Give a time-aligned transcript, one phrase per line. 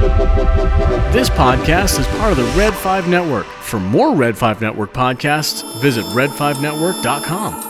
[0.00, 3.44] This podcast is part of the Red 5 Network.
[3.44, 7.66] For more Red 5 Network podcasts, visit red5network.com.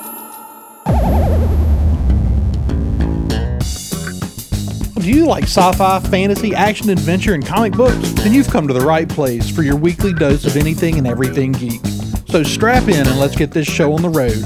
[5.00, 8.12] Do you like sci fi, fantasy, action, adventure, and comic books?
[8.12, 11.50] Then you've come to the right place for your weekly dose of anything and everything
[11.50, 11.80] geek.
[12.28, 14.44] So strap in and let's get this show on the road.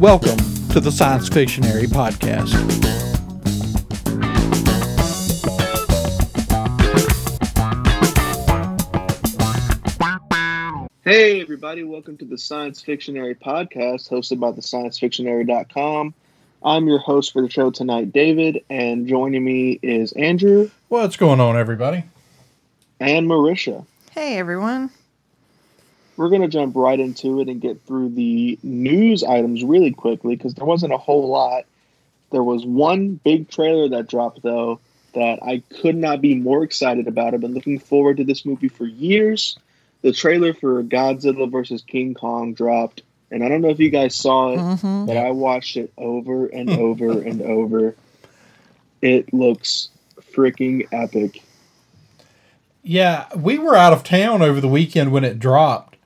[0.00, 0.38] Welcome
[0.70, 2.99] to the Science Fictionary Podcast.
[11.10, 16.14] Hey, everybody, welcome to the Science Fictionary Podcast hosted by the ScienceFictionary.com.
[16.62, 21.40] I'm your host for the show tonight, David, and joining me is Andrew What's going
[21.40, 22.04] on, everybody?
[23.00, 23.84] and Merisha.
[24.12, 24.88] Hey everyone.
[26.16, 30.36] We're going to jump right into it and get through the news items really quickly
[30.36, 31.64] because there wasn't a whole lot.
[32.30, 34.78] There was one big trailer that dropped, though,
[35.14, 37.34] that I could not be more excited about.
[37.34, 39.58] I've been looking forward to this movie for years.
[40.02, 44.14] The trailer for Godzilla versus King Kong dropped, and I don't know if you guys
[44.14, 45.06] saw it, Mhm.
[45.06, 47.94] but I watched it over and over and over.
[49.02, 49.88] It looks
[50.34, 51.42] freaking epic.
[52.82, 55.96] Yeah, we were out of town over the weekend when it dropped.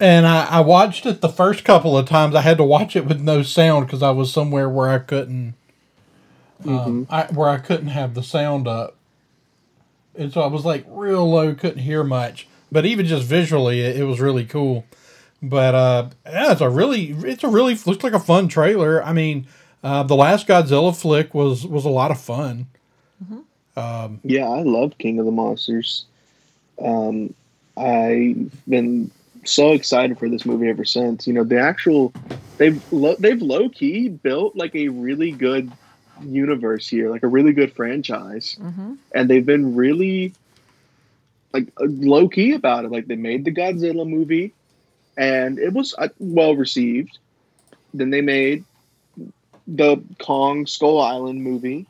[0.00, 2.34] And I, I watched it the first couple of times.
[2.34, 5.54] I had to watch it with no sound because I was somewhere where I couldn't,
[6.66, 8.96] um, I, where I couldn't have the sound up,
[10.16, 12.48] and so I was like real low, couldn't hear much.
[12.72, 14.84] But even just visually, it, it was really cool.
[15.42, 19.04] But uh, yeah, it's a really, it's a really looks like a fun trailer.
[19.04, 19.46] I mean,
[19.84, 22.66] uh, the last Godzilla flick was was a lot of fun.
[23.76, 26.04] um Yeah, I love King of the Monsters.
[26.82, 27.34] Um,
[27.76, 29.10] I've been
[29.44, 31.26] so excited for this movie ever since.
[31.26, 32.12] You know, the actual
[32.58, 35.70] they've lo- they've low key built like a really good
[36.22, 38.98] universe here, like a really good franchise, Mhm.
[39.14, 40.32] and they've been really
[41.52, 42.90] like low key about it.
[42.90, 44.54] Like they made the Godzilla movie,
[45.16, 47.18] and it was uh, well received.
[47.94, 48.64] Then they made
[49.66, 51.86] the Kong Skull Island movie,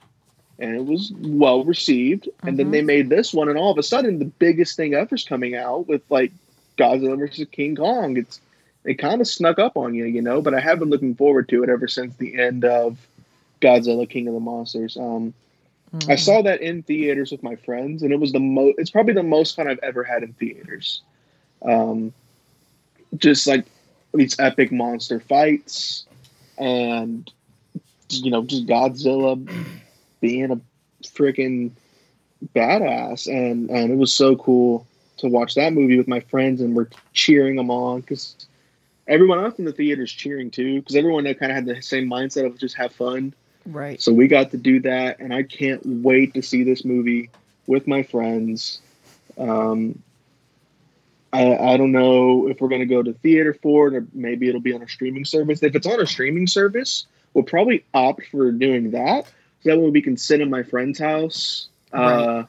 [0.59, 2.28] and it was well received.
[2.47, 2.72] And then Mhm.
[2.72, 5.88] they made this one, and all of a sudden, the biggest thing ever's coming out
[5.88, 6.32] with like
[6.78, 8.16] Godzilla versus King Kong.
[8.16, 8.41] It's
[8.84, 10.41] it kind of snuck up on you, you know.
[10.42, 12.98] But I have been looking forward to it ever since the end of
[13.60, 14.97] Godzilla King of the Monsters.
[14.97, 15.34] Um,
[16.08, 18.76] I saw that in theaters with my friends, and it was the most.
[18.78, 21.03] It's probably the most fun I've ever had in theaters.
[21.62, 22.12] Um,
[23.16, 23.66] just like
[24.14, 26.06] these epic monster fights,
[26.56, 27.30] and
[28.08, 29.66] you know, just Godzilla
[30.20, 30.60] being a
[31.03, 31.72] freaking
[32.54, 34.86] badass, and and it was so cool
[35.19, 38.47] to watch that movie with my friends, and we're cheering them on because
[39.09, 42.09] everyone else in the theater is cheering too, because everyone kind of had the same
[42.09, 43.34] mindset of just have fun.
[43.66, 44.00] Right.
[44.00, 47.30] So we got to do that, and I can't wait to see this movie
[47.66, 48.80] with my friends.
[49.38, 50.02] Um,
[51.32, 54.48] I, I don't know if we're going to go to theater for it, or maybe
[54.48, 55.62] it'll be on a streaming service.
[55.62, 59.26] If it's on a streaming service, we'll probably opt for doing that.
[59.62, 62.44] So that way we can sit in my friend's house uh,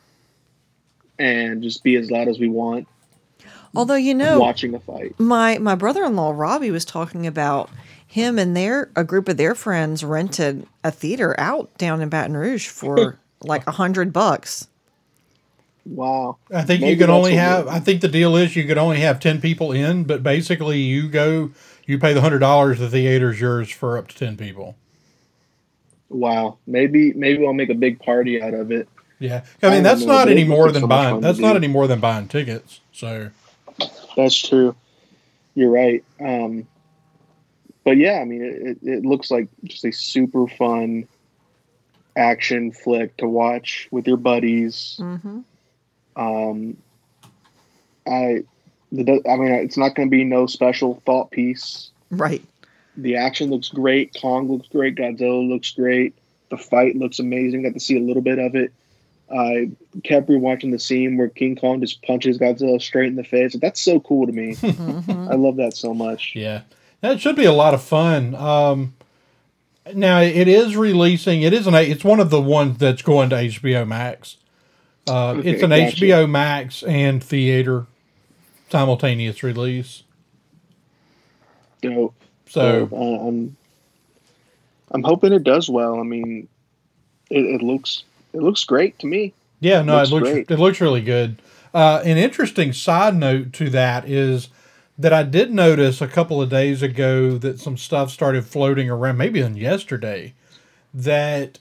[1.19, 2.87] and just be as loud as we want,
[3.75, 5.19] Although you know, watching the fight.
[5.19, 7.69] my my brother-in-law Robbie was talking about
[8.13, 12.37] him and their a group of their friends rented a theater out down in Baton
[12.37, 14.67] Rouge for like a hundred bucks.
[15.85, 16.37] Wow.
[16.53, 17.65] I think Maybe you can only have.
[17.65, 20.79] we'll- I think the deal is you can only have ten people in, but basically
[20.79, 21.49] you go,
[21.87, 22.77] you pay the hundred dollars.
[22.79, 24.75] The theater's yours for up to ten people.
[26.09, 26.59] Wow.
[26.67, 28.87] Maybe maybe I'll make a big party out of it.
[29.17, 31.19] Yeah, I I mean don't that's know, not any more than so buying.
[31.19, 31.57] That's not do.
[31.57, 32.79] any more than buying tickets.
[32.91, 33.31] So
[34.15, 34.75] That's true.
[35.55, 36.03] You're right.
[36.19, 36.67] Um,
[37.83, 41.07] but yeah, I mean, it, it, it looks like just a super fun
[42.15, 44.97] action flick to watch with your buddies.
[44.99, 45.39] Mm-hmm.
[46.15, 46.77] Um,
[48.07, 48.43] I,
[48.91, 51.89] the, I mean, it's not going to be no special thought piece.
[52.11, 52.43] Right.
[52.95, 54.15] The action looks great.
[54.21, 54.95] Kong looks great.
[54.95, 56.13] Godzilla looks great.
[56.49, 57.63] The fight looks amazing.
[57.63, 58.71] Got to see a little bit of it.
[59.35, 59.71] I
[60.03, 63.55] kept rewatching the scene where King Kong just punches Godzilla straight in the face.
[63.59, 64.53] That's so cool to me.
[64.55, 65.27] Mhm.
[65.31, 66.33] I love that so much.
[66.35, 66.61] yeah,
[67.03, 68.33] that should be a lot of fun.
[68.33, 68.93] Um,
[69.93, 71.41] now it is releasing.
[71.41, 71.75] It is an.
[71.75, 74.37] It's one of the ones that's going to HBO Max.
[75.07, 75.97] Uh, Okay, it's an gotcha.
[75.97, 77.87] HBO Max and theater
[78.71, 80.03] simultaneous release.
[81.81, 82.15] Dope.
[82.47, 83.57] So uh, I'm
[84.91, 85.99] I'm hoping it does well.
[85.99, 86.47] I mean,
[87.29, 89.33] it, it looks it looks great to me.
[89.59, 91.41] Yeah, no, Looks it looks it looks really good.
[91.73, 94.47] Uh, an interesting side note to that is
[94.97, 99.17] that I did notice a couple of days ago that some stuff started floating around,
[99.17, 100.33] maybe on yesterday,
[100.93, 101.59] that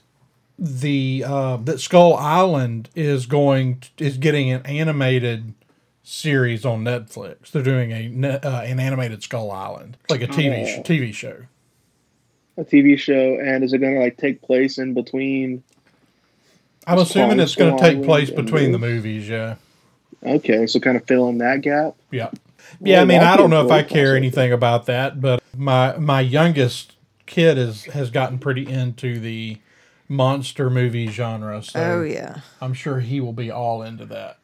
[0.59, 5.53] the uh, that Skull Island is going to, is getting an animated
[6.03, 7.49] series on Netflix.
[7.51, 10.83] They're doing a uh, an animated Skull Island, like a TV sh- Oh.
[10.83, 11.37] TV show.
[12.55, 15.63] A TV show, and is it going to like take place in between?
[16.85, 19.27] I'm assuming it's going to take place between the movies.
[19.27, 19.55] Yeah,
[20.23, 21.95] Okay, so kind of fill in that gap.
[22.11, 22.29] yeah,
[22.79, 23.01] yeah.
[23.01, 24.17] I mean, I don't know if I care concept.
[24.17, 26.93] anything about that, but my my youngest
[27.25, 29.57] kid is has gotten pretty into the
[30.07, 31.63] monster movie genre.
[31.63, 32.39] So Oh yeah.
[32.61, 34.37] I'm sure he will be all into that.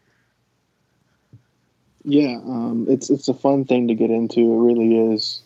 [2.03, 4.39] Yeah, um, it's it's a fun thing to get into.
[4.39, 5.41] It really is.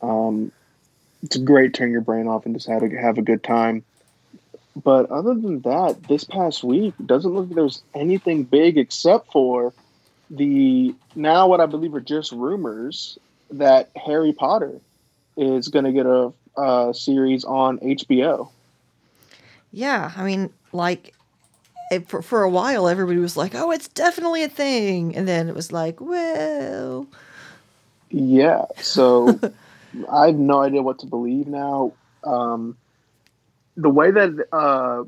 [0.00, 0.50] Um,
[1.22, 3.84] it's a great turn your brain off and just have a have a good time.
[4.82, 9.72] But other than that, this past week doesn't look like there's anything big except for
[10.30, 13.18] the now what I believe are just rumors
[13.50, 14.80] that Harry Potter
[15.36, 18.48] is going to get a, a series on HBO.
[19.72, 21.14] Yeah, I mean, like,
[21.90, 25.16] it, for, for a while, everybody was like, oh, it's definitely a thing.
[25.16, 27.06] And then it was like, well,
[28.10, 29.38] Yeah, so
[30.10, 31.92] I have no idea what to believe now.
[32.22, 32.76] Um,
[33.76, 35.04] the way that uh,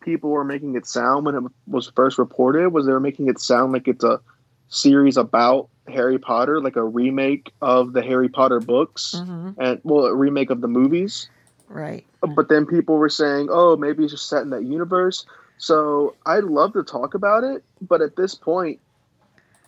[0.00, 3.38] people were making it sound when it was first reported was they were making it
[3.38, 4.20] sound like it's a
[4.68, 10.04] series about Harry Potter, like a remake of the Harry Potter books, mhm, and well,
[10.06, 11.28] a remake of the movies.
[11.68, 12.04] right.
[12.34, 15.24] But then people were saying, "Oh, maybe it's just set in that universe."
[15.58, 18.80] So I'd love to talk about it, but at this point,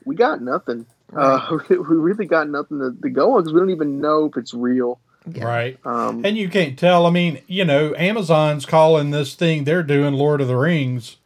[0.04, 0.86] we got nothing.
[1.16, 4.36] Uh, we really got nothing to, to go on because we don't even know if
[4.36, 4.98] it's real.
[5.32, 5.44] Yeah.
[5.44, 5.78] Right.
[5.84, 7.06] Um, And you can't tell.
[7.06, 11.16] I mean, you know, Amazon's calling this thing they're doing Lord of the Rings.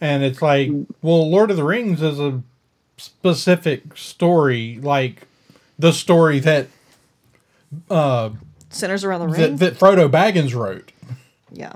[0.00, 0.70] And it's like,
[1.02, 2.42] well, Lord of the Rings is a
[2.96, 5.22] specific story, like
[5.78, 6.68] the story that
[7.90, 8.30] uh
[8.70, 9.56] Centers around the ring.
[9.56, 10.92] that, that Frodo Baggins wrote.
[11.52, 11.72] yeah.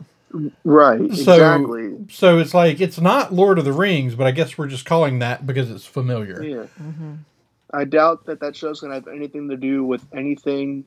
[0.64, 1.96] right, So exactly.
[2.10, 5.18] so it's like it's not Lord of the Rings, but I guess we're just calling
[5.20, 6.42] that because it's familiar.
[6.42, 7.14] Yeah, hmm
[7.72, 10.84] I doubt that that show's gonna have anything to do with anything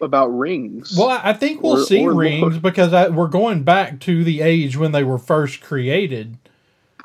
[0.00, 0.96] about rings.
[0.96, 2.62] Well, I I think we'll Or- see or rings Lord.
[2.62, 6.38] because I, we're going back to the age when they were first created.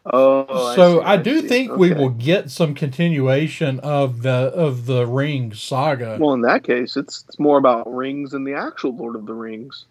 [0.05, 1.47] Oh, so see, I, do see.
[1.47, 6.17] think we will get some continuation of the of the Ring saga.
[6.19, 9.33] Well, in that case, it's, it's more about rings than the actual Lord of the
[9.33, 9.85] Rings.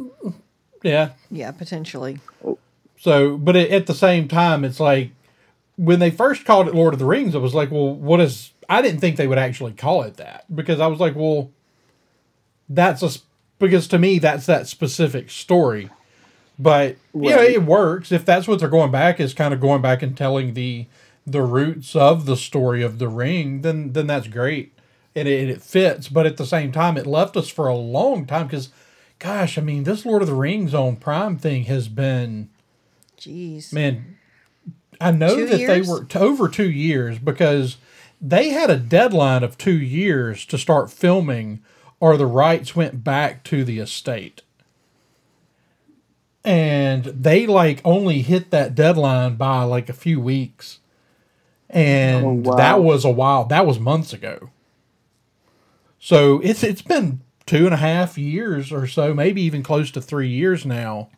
[0.82, 1.10] yeah.
[1.30, 2.20] Yeah, potentially.
[2.44, 2.58] Oh.
[2.98, 5.10] So, but it, at the same time, it's like
[5.76, 8.52] when they first called it Lord of the Rings, it was like, well, what is?
[8.68, 11.50] I didn't think they would actually call it that because I was like, well,
[12.68, 13.10] that's a
[13.58, 15.90] because to me that's that specific story.
[16.58, 19.82] But you know, it works if that's what they're going back is kind of going
[19.82, 20.86] back and telling the
[21.26, 23.62] the roots of the story of the ring.
[23.62, 24.72] Then then that's great
[25.14, 26.08] and it, it fits.
[26.08, 28.70] But at the same time, it left us for a long time because,
[29.18, 32.48] gosh, I mean, this Lord of the Rings on Prime thing has been
[33.18, 33.72] Jeez.
[33.72, 34.16] man
[35.00, 35.88] i know Two that they years?
[35.88, 37.76] were t- over two years because
[38.20, 41.62] they had a deadline of two years to start filming
[42.00, 44.42] or the rights went back to the estate
[46.44, 50.80] and they like only hit that deadline by like a few weeks
[51.70, 52.56] and Oh, wow.
[52.56, 54.50] that was a while that was months ago
[55.98, 60.00] so it's it's been two and a half years or so maybe even close to
[60.00, 61.08] three years now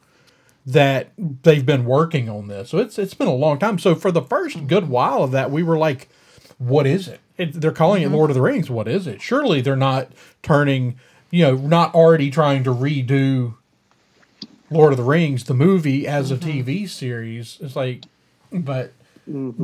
[0.67, 2.71] that they've been working on this.
[2.71, 3.79] So it's it's been a long time.
[3.79, 6.09] So for the first good while of that, we were like,
[6.59, 8.15] "What is it?" it they're calling it mm-hmm.
[8.15, 8.71] Lord of the Rings.
[8.71, 9.21] What is it?
[9.21, 10.99] Surely they're not turning,
[11.31, 13.57] you know, not already trying to redo
[14.75, 17.59] Lord of the Rings the movie as a TV series.
[17.61, 18.05] It's like,
[18.53, 18.93] but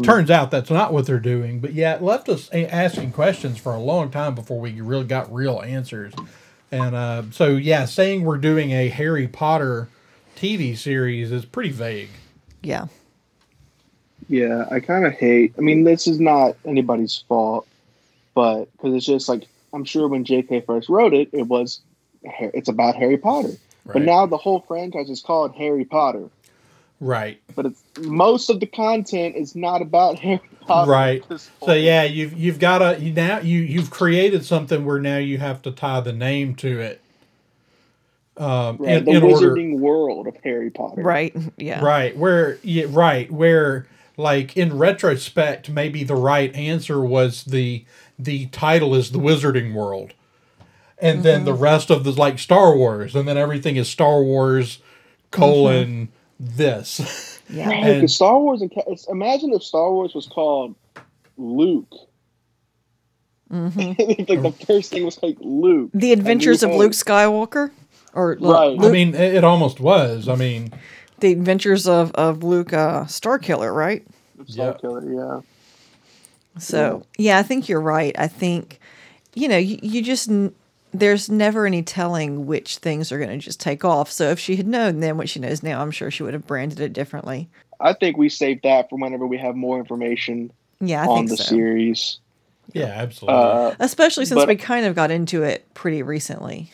[0.03, 1.61] turns out that's not what they're doing.
[1.61, 5.05] But yeah, it left us a- asking questions for a long time before we really
[5.05, 6.15] got real answers.
[6.73, 9.89] And uh, so yeah, saying we're doing a Harry Potter
[10.37, 12.11] TV series is pretty vague.
[12.63, 12.87] Yeah.
[14.29, 15.55] Yeah, I kind of hate.
[15.59, 17.67] I mean, this is not anybody's fault,
[18.33, 20.61] but because it's just like I'm sure when J.K.
[20.63, 21.81] first wrote it, it was
[22.23, 23.55] it's about Harry Potter.
[23.87, 26.29] But now the whole franchise is called Harry Potter.
[27.01, 27.41] Right.
[27.57, 30.91] But it's most of the content is not about Harry Potter.
[30.91, 31.25] Right.
[31.65, 35.39] So yeah, you've you've got to you now you you've created something where now you
[35.39, 37.01] have to tie the name to it.
[38.37, 41.03] Um, Right, in, the in order, world of Harry Potter.
[41.03, 41.35] Right.
[41.57, 41.85] Yeah.
[41.85, 42.17] right?
[42.17, 47.85] Where yeah, right where like in retrospect, maybe the right answer was the
[48.19, 50.13] the title is the Wizarding World,
[51.01, 54.79] and then the rest of the like Star Wars, and then everything is Star Wars
[55.31, 57.27] colon this.
[57.53, 57.69] Yeah.
[57.69, 60.77] Right, And- 'cause Star Wars and Ca- it's- imagine if Star Wars was called
[61.37, 61.93] Luke.
[63.51, 65.91] hmm like the first thing was like Luke.
[65.93, 67.73] The Adventures of Luke Skywalker,
[68.15, 68.77] or Right.
[68.81, 70.29] I mean, it, it almost was.
[70.29, 70.73] I mean,
[71.19, 74.07] the adventures of of Luke uh, Starkiller, right?
[74.47, 74.73] Star Yeah.
[74.81, 75.41] Killer, yeah.
[76.61, 78.15] So yeah, I think you're right.
[78.17, 78.79] I think
[79.35, 80.55] you know you, you just n-
[80.93, 84.11] there's never any telling which things are going to just take off.
[84.11, 86.47] So if she had known then what she knows now, I'm sure she would have
[86.47, 87.49] branded it differently.
[87.79, 91.31] I think we save that for whenever we have more information Yeah, I on think
[91.31, 91.45] the so.
[91.45, 92.19] series.
[92.73, 93.41] Yeah, absolutely.
[93.43, 96.71] Uh, Especially since But- we kind of got into it pretty recently.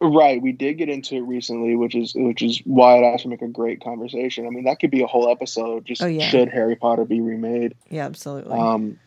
[0.00, 3.42] right, we did get into it recently, which is which is why it actually make
[3.42, 4.46] a great conversation.
[4.46, 5.84] I mean, that could be a whole episode.
[5.84, 6.28] Just Oh, yeah.
[6.28, 7.74] should Harry Potter be remade?
[7.90, 8.56] Yeah, absolutely.
[8.56, 8.98] Um,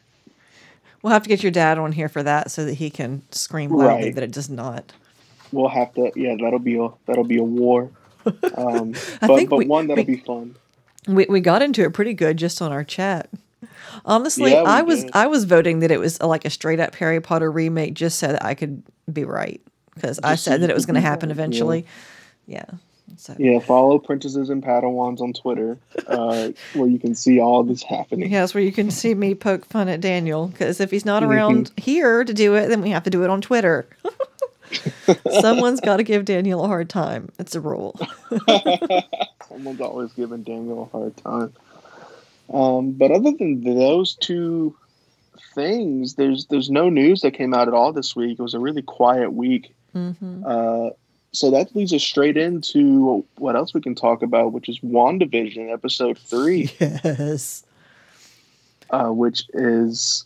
[1.01, 3.71] we'll have to get your dad on here for that so that he can scream
[3.71, 4.15] loudly Right.
[4.15, 4.93] that it does not.
[5.51, 6.11] we'll have to.
[6.15, 7.91] Yeah, that'll be a that'll be a war.
[8.55, 10.55] Um, I but think but we- one that'll we- be fun.
[11.07, 13.29] We we got into it pretty good just on our chat.
[14.05, 15.11] Honestly, Yeah, I was did.
[15.15, 18.19] I was voting that it was uh, like a straight up Harry Potter remake just
[18.19, 19.59] so that I could be right
[19.95, 21.41] because I said that it was going to happen right, yeah.
[21.43, 21.85] eventually.
[22.45, 22.65] Yeah.
[23.17, 25.77] So Yeah, follow Princesses and Padawans on Twitter,
[26.07, 28.31] uh, where you can see all this happening.
[28.31, 31.23] Yeah, it's where you can see me poke fun at Daniel because if he's not
[31.23, 33.87] around here to do it, then we have to do it on Twitter.
[35.41, 37.29] Someone's got to give Daniel a hard time.
[37.39, 37.99] It's a rule.
[39.47, 41.53] Someone's always giving Daniel a hard time.
[42.53, 44.75] Um, but other than those two
[45.55, 48.39] things, there's there's no news that came out at all this week.
[48.39, 49.73] It was a really quiet week.
[49.93, 50.89] hmm Uh,
[51.33, 55.71] so that leads us straight into what else we can talk about, which is WandaVision
[55.71, 57.63] episode three, Yes.
[58.89, 60.25] uh, which is.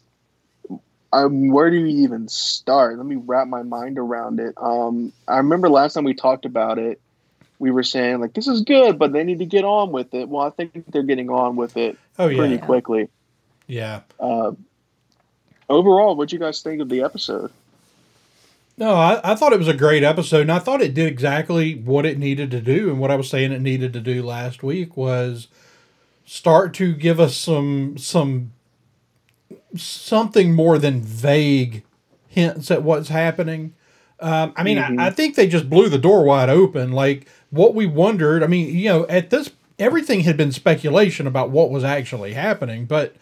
[1.14, 2.98] Um, where do you even start?
[2.98, 4.54] Let me wrap my mind around it.
[4.58, 7.00] Um, I remember last time we talked about it,
[7.58, 10.28] we were saying like this is good, but they need to get on with it.
[10.28, 13.08] Well, I think they're getting on with it oh yeah, pretty quickly.
[13.68, 14.02] yeah.
[14.20, 14.52] Uh,
[15.70, 17.50] overall, what do you guys think of the episode?
[18.78, 21.76] No, I, I thought it was a great episode, and I thought it did exactly
[21.76, 22.90] what it needed to do.
[22.90, 25.48] And what I was saying it needed to do last week was
[26.26, 28.52] start to give us some some
[29.76, 31.84] something more than vague
[32.28, 33.74] hints at what's happening.
[34.20, 35.00] Um, I mean, Mhm.
[35.00, 36.92] I, I think they just blew the door wide open.
[36.92, 38.44] Like what we wondered.
[38.44, 42.86] I mean, you know, at this everything had been speculation about what was actually happening,
[42.86, 43.16] but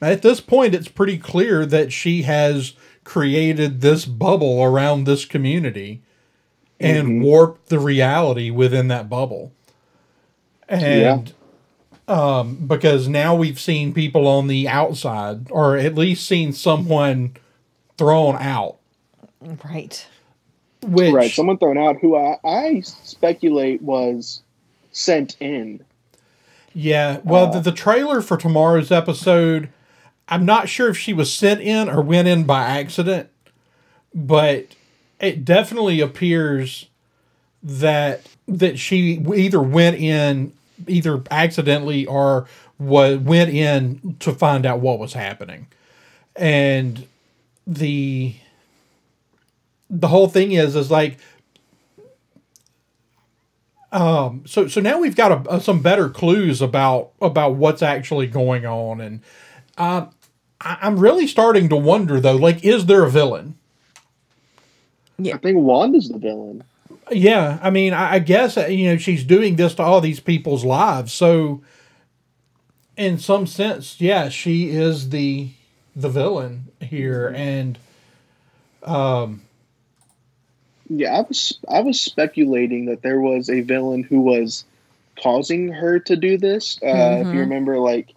[0.00, 2.74] at this point, it's pretty clear that she has
[3.06, 6.02] created this bubble around this community
[6.80, 7.22] and Mhm.
[7.22, 9.52] warped the reality within that bubble.
[10.68, 11.32] And
[12.08, 17.36] um, because now we've seen people on the outside, or at least seen someone
[17.96, 18.76] thrown out.
[19.64, 20.06] Right.
[20.86, 24.42] Which, right, someone thrown out who I, I speculate was
[24.92, 25.80] sent in.
[26.74, 29.68] Yeah, well, Uh, the, the trailer for tomorrow's episode,
[30.28, 33.28] I'm not sure if she was sent in or went in by accident,
[34.14, 34.66] but
[35.20, 36.86] it definitely appears
[37.62, 40.52] that that she either went in
[40.86, 42.46] either accidentally or
[42.78, 45.66] was went in to find out what was happening,
[46.34, 47.06] and
[47.66, 48.34] the
[49.88, 51.18] the whole thing is is like
[53.92, 58.26] um so so now we've got a, a- some better clues about about what's actually
[58.26, 59.00] going on.
[59.00, 59.20] And
[59.78, 60.10] um
[60.60, 63.56] I, i'm really starting to wonder though like is there a villain
[65.18, 65.36] Yeah.
[65.36, 66.64] I think Wanda's the villain.
[67.10, 70.20] yeah i mean i, I guess uh, you know she's doing this to all these
[70.20, 71.62] people's lives so
[72.96, 75.50] in some sense yeah she is the
[75.96, 77.78] the villain here and
[78.84, 79.42] um,
[80.88, 84.64] Yeah, I was I was speculating that there was a villain who was
[85.20, 86.78] causing her to do this.
[86.82, 87.34] Uh, If Mhm.
[87.34, 88.14] you remember, like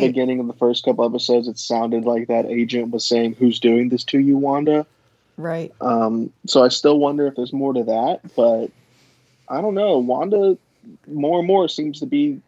[0.00, 3.58] the beginning of the first couple episodes, it sounded like that agent was saying, "Who's
[3.60, 4.86] doing this to you, Wanda?"
[5.36, 5.72] Right.
[5.80, 8.68] Um, so I still wonder if there's more to that, but
[9.48, 9.98] I don't know.
[9.98, 10.58] Wanda
[11.06, 12.40] more and more seems to be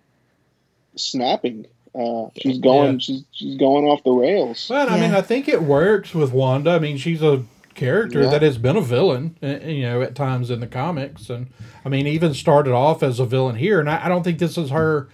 [0.96, 1.66] snapping.
[1.94, 2.92] Uh, she's going.
[2.94, 2.98] Yeah.
[2.98, 4.66] She's she's going off the rails.
[4.68, 6.70] But I mean, I think it works with Wanda.
[6.72, 8.30] I mean, she's a character Yeah.
[8.30, 11.48] that has been a villain, uh, you know, at times in the comics, and
[11.84, 13.80] I mean, even started off as a villain here.
[13.80, 15.08] And I, I don't think this is her.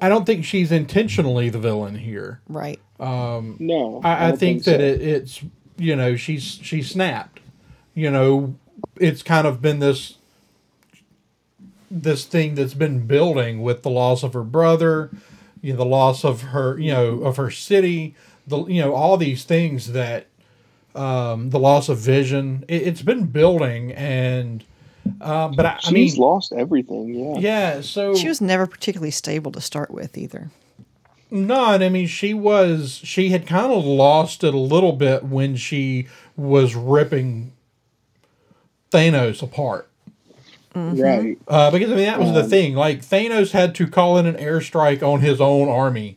[0.00, 2.40] I don't think she's intentionally the villain here.
[2.48, 2.80] Right.
[2.98, 4.84] Um, No, I, I don't think, that so.
[4.84, 5.40] it, it's
[5.78, 7.40] you know she's she snapped.
[7.94, 8.56] You know,
[8.96, 10.16] it's kind of been this
[11.90, 15.10] this thing that's been building with the loss of her brother,
[15.60, 18.14] you know, the loss of her, you know, of her city,
[18.46, 20.26] the you know all these things that
[20.94, 22.64] um, the loss of vision.
[22.68, 24.64] It, it's been building, and
[25.20, 27.14] um, but I, I she's mean, lost everything.
[27.14, 27.38] Yeah.
[27.38, 27.80] yeah.
[27.82, 30.50] So She was never particularly stable to start with either.
[31.30, 35.24] No, and I mean she was she had kind of lost it a little bit
[35.24, 37.52] when she was ripping
[38.90, 39.88] Thanos apart.
[40.74, 41.38] Right.
[41.48, 42.74] Uh, because I mean that was the Um, thing.
[42.74, 46.16] Like Thanos had to call in an airstrike on his own army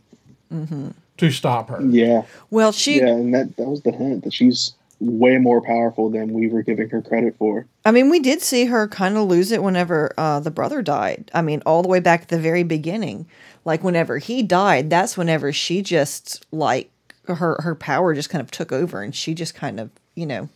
[1.18, 1.82] to stop her.
[1.84, 2.24] Yeah.
[2.52, 2.98] Well, she.
[3.00, 4.74] Yeah, and that that was the hint that she's
[5.06, 7.66] way more powerful than we were giving her credit for.
[7.86, 11.30] I mean, we did see her kind of lose it whenever uh, the brother died.
[11.34, 13.26] I mean, all the way back at the very beginning.
[13.66, 16.90] Like whenever he died, that's whenever she just like
[17.28, 20.50] her her power just kind of took over, and she just kind of you know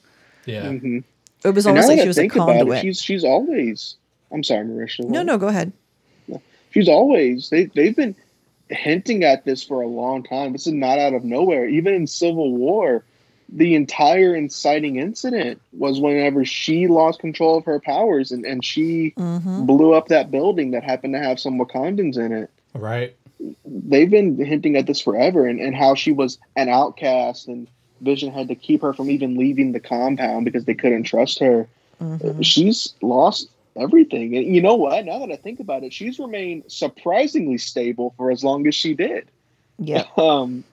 [0.45, 0.63] Yeah.
[0.65, 1.03] Mhm.
[1.45, 3.95] it was And almost like she was a think about it, she's she's always.
[4.31, 5.07] I'm sorry, Merisha.
[5.07, 5.71] No, no, go ahead.
[6.71, 8.15] she's always they they've been
[8.69, 10.51] hinting at this for a long time.
[10.51, 11.67] This is not out of nowhere.
[11.69, 13.05] Even in Civil War,
[13.49, 19.13] the entire inciting incident was whenever she lost control of her powers and, and she
[19.17, 22.49] hmm blew up that building that happened to have some Wakandans in it.
[22.75, 23.15] Right.
[23.65, 27.67] They've been hinting at this forever and, and how she was an outcast and
[28.01, 31.67] Vision had to keep her from even leaving the compound because they couldn't trust her.
[31.99, 34.35] hmm She's lost everything.
[34.35, 35.05] And you know what?
[35.05, 38.93] Now that I think about it, she's remained surprisingly stable for as long as she
[38.93, 39.27] did.
[39.79, 40.03] Yeah.
[40.17, 40.63] Um,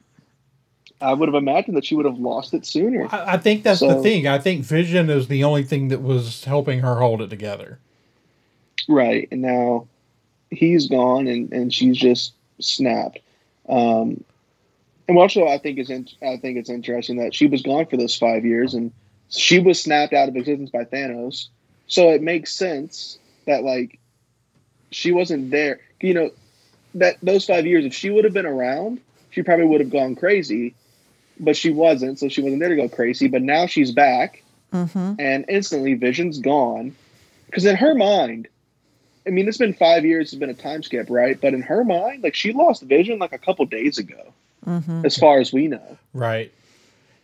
[1.04, 3.06] I would have imagined that she would have lost it sooner.
[3.11, 4.26] I, I think that's the thing.
[4.26, 7.78] I think Vision is the only thing that was helping her hold it together.
[8.88, 9.28] Right.
[9.30, 9.87] And now
[10.50, 13.20] he's gone and, and she's just snapped.
[13.68, 14.25] Um,
[15.06, 17.96] and also, I think is in, I think it's interesting that she was gone for
[17.96, 18.90] those five years and
[19.28, 21.49] she was snapped out of existence by Thanos.
[21.87, 23.99] So it makes sense that like
[24.90, 25.80] she wasn't there.
[26.00, 26.30] You know
[26.94, 30.14] that those five years, if she would have been around, she probably would have gone
[30.14, 30.75] crazy.
[31.41, 33.26] But she wasn't, so she wasn't there to go crazy.
[33.29, 36.95] But now she's back, hmm and instantly Vision's gone.
[37.47, 38.49] Because in her mind,
[39.26, 41.41] I mean, it's been five years, it's been a time skip, right?
[41.41, 44.33] But in her mind, like she lost Vision like a couple days ago,
[44.64, 45.99] hmm as far as we know.
[46.12, 46.53] Right.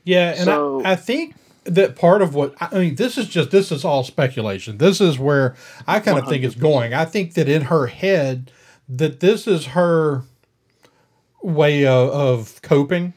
[0.04, 3.50] Yeah, and So- I, I think that part of what I mean, this is just
[3.50, 4.78] this is all speculation.
[4.78, 5.54] This is where
[5.86, 6.94] I kind of think it's going.
[6.94, 8.50] I think that in her head,
[8.88, 10.22] that this is her
[11.42, 13.12] way of, of coping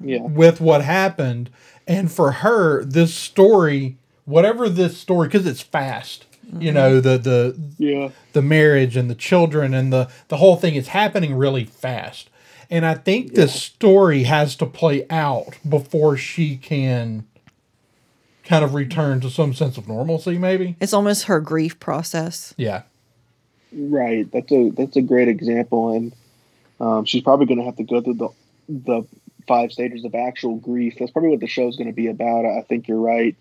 [0.00, 0.22] Yeah.
[0.22, 1.50] with what happened,
[1.86, 6.24] and for her, this story, whatever this story, because it's fast.
[6.58, 8.08] You know the the Yeah.
[8.32, 12.30] the marriage and the children and the the whole thing is happening really fast
[12.70, 17.26] and i think this story has to play out before she can
[18.44, 22.54] kind of return to some sense of normalcy maybe It's almost her grief process.
[22.56, 22.82] yeah
[23.70, 24.26] Right.
[24.32, 26.12] That's a that's a great example, and
[26.80, 28.28] um, she's probably going to have to go through the
[28.70, 29.02] the
[29.48, 30.96] five stages of actual grief.
[30.98, 32.46] That's probably what the show is going to be about.
[32.46, 33.36] I think you're right.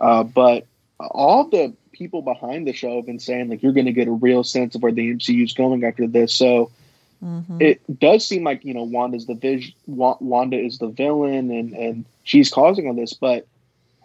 [0.00, 0.66] Uh, but
[1.00, 4.12] all the people behind the show have been saying like you're going to get a
[4.12, 6.34] real sense of where the MCU is going after this.
[6.34, 6.72] So
[7.20, 11.50] hmm it does seem like you know Wanda's the vis- Wa- Wanda is the villain,
[11.50, 13.46] and and she's causing all this, but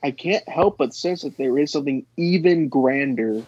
[0.03, 3.43] I can't help but sense that there is something even grander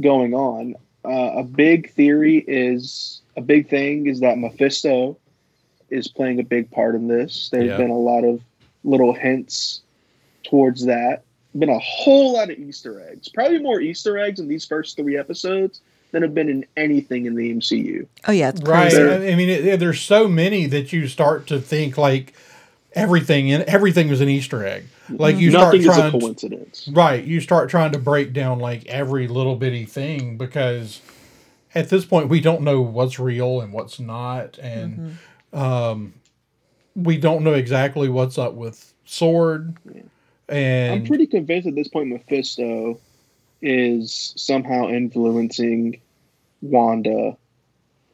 [0.00, 0.76] going on.
[1.04, 5.18] Uh, a big theory is a big thing is that Mephisto
[5.92, 7.48] is playing a big part in this.
[7.50, 7.76] There's Yeah.
[7.76, 8.40] been a lot of
[8.84, 9.80] little hints
[10.44, 11.22] towards that.
[11.56, 13.28] Been a whole lot of Easter eggs.
[13.28, 17.34] Probably more Easter eggs in these first three episodes than have been in anything in
[17.34, 18.06] the MCU.
[18.26, 19.02] Oh yeah, it's right crazy.
[19.02, 22.34] i I mean it, there's so many that you start to think like
[22.94, 24.84] everything in everything was an easter egg
[25.18, 26.92] like you start Nothing is a trying to.
[26.92, 27.24] Right.
[27.24, 31.00] You start trying to break down like every little bitty thing because
[31.74, 34.58] at this point we don't know what's real and what's not.
[34.58, 35.10] And mm-hmm.
[35.52, 36.14] Um,
[36.94, 39.76] we don't know exactly what's up with Sword.
[40.48, 42.98] And I'm pretty convinced at this point Mephisto
[43.60, 46.00] is somehow influencing
[46.60, 47.36] Wanda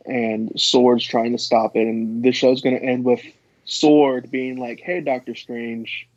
[0.07, 1.87] and Sword's trying to stop it.
[1.87, 3.22] And the show's going to end with
[3.64, 6.09] Sword being like, hey, Doctor Strange,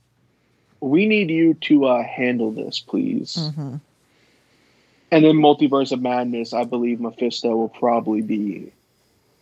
[0.79, 3.51] we need you to uh, handle this, please.
[3.55, 3.75] hmm
[5.11, 8.71] And then Multiverse of Madness, I believe Mephisto will probably be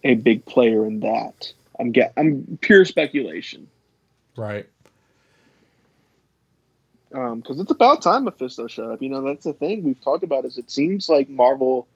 [0.03, 1.51] a big player in that.
[1.79, 3.67] I'm get I'm pure speculation.
[4.35, 4.67] right.
[7.11, 9.01] Um, because it's about time Mephisto showed up.
[9.01, 10.45] You know, that's the thing we've talked about.
[10.45, 11.87] Is it seems like Marvel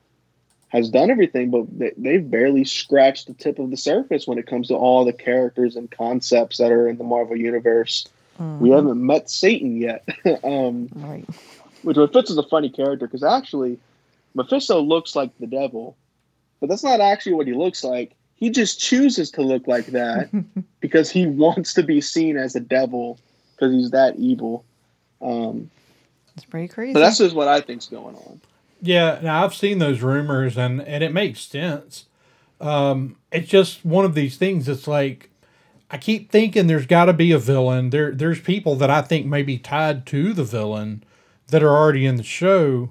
[0.70, 4.48] has done everything, but they, they've barely scratched the tip of the surface when it
[4.48, 8.08] comes to all the characters and concepts that are in the Marvel universe.
[8.40, 10.04] We haven't met Satan yet.
[10.44, 11.26] um, Right.
[11.84, 13.78] which Mephisto's a funny character because actually,
[14.34, 15.96] Mephisto looks like the devil,
[16.60, 18.16] but that's not actually what he looks like.
[18.44, 20.30] He just chooses to look like that
[20.82, 23.18] because he wants to be seen as a devil
[23.56, 24.66] because he's that evil.
[25.22, 25.70] Um,
[26.36, 26.92] It's pretty crazy.
[26.92, 28.42] so that's just what I think's going on.
[28.82, 32.08] Yeah, now I've seen those rumors and and it makes sense.
[32.60, 34.68] Um, it's just one of these things.
[34.68, 35.30] It's like
[35.90, 37.92] I keep thinking there's got to be a villain.
[37.92, 41.06] There there's people that I think may be tied to the villain
[41.48, 42.90] that are already in the show,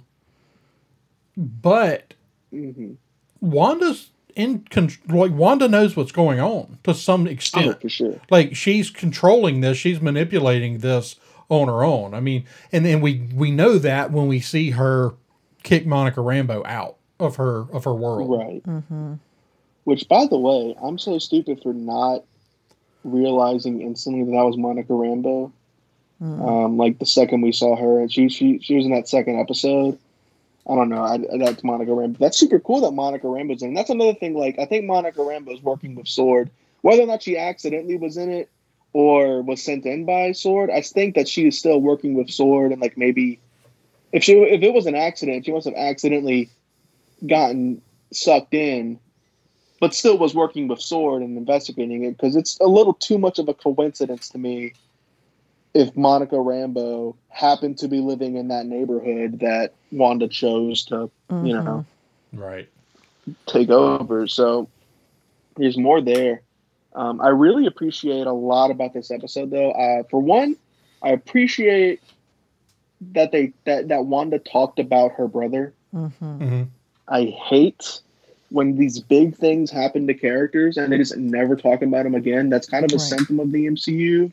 [1.36, 2.14] but
[2.50, 2.94] hmm
[3.42, 7.80] Wanda's in con- like Wanda knows what's going on to some Oh, extent.
[7.80, 8.20] for sure.
[8.30, 11.16] Like she's controlling this, she's manipulating this
[11.48, 12.14] on her own.
[12.14, 15.14] I mean, and then we we know that when we see her
[15.62, 18.30] kick Monica Rambeau out of her of her world.
[18.30, 18.62] Right.
[18.64, 19.14] Mm-hmm.
[19.84, 22.22] Which, by the way, I'm so stupid for not
[23.04, 25.50] realizing instantly that that was Monica Rambeau.
[26.20, 29.40] Um, like the second we saw her, and she she she was in that second
[29.40, 29.98] episode.
[30.68, 31.02] I don't know.
[31.02, 32.18] I, that's Monica Rambeau.
[32.18, 33.74] That's super cool that Monica Rambeau's in.
[33.74, 34.34] That's another thing.
[34.34, 36.50] Like I think Monica Rambeau's working with Sword.
[36.82, 38.50] Whether or not she accidentally was in it
[38.92, 42.72] or was sent in by Sword, I think that she is still working with Sword
[42.72, 43.40] and like maybe
[44.12, 46.50] if she if it was an accident, she must have accidentally
[47.26, 49.00] gotten sucked in,
[49.80, 53.38] but still was working with Sword and investigating it because it's a little too much
[53.38, 54.74] of a coincidence to me
[55.74, 61.54] if Monica Rambeau happened to be living in that neighborhood that Wanda chose to, you
[61.54, 61.84] know,
[62.32, 62.68] Right.
[63.46, 64.26] take over.
[64.26, 64.68] So
[65.56, 66.42] there's more there.
[66.94, 69.70] Um, I really appreciate a lot about this episode, though.
[69.72, 70.56] Uh, for one,
[71.02, 72.00] I appreciate
[73.12, 75.72] that they that that Wanda talked about her brother.
[75.92, 76.62] hmm
[77.08, 78.00] I hate
[78.50, 82.48] when these big things happen to characters and they just never talk about them again.
[82.50, 83.02] That's kind of a Right.
[83.02, 84.30] symptom of the MCU.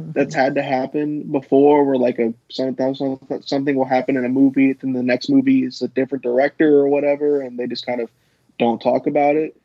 [0.00, 4.72] That's had to happen before, where like a something something will happen in a movie,
[4.72, 8.10] then the next movie is a different director or whatever, and they just kind of
[8.58, 9.56] don't talk about it.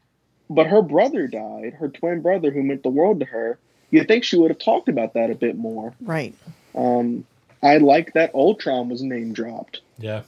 [0.49, 3.57] But her brother died, her twin brother, who meant the world to her.
[3.91, 5.93] You'd think she would have talked about that a bit more.
[6.01, 6.35] Right.
[6.75, 7.25] Um,
[7.63, 10.23] I like that Ultron was name dropped Yeah.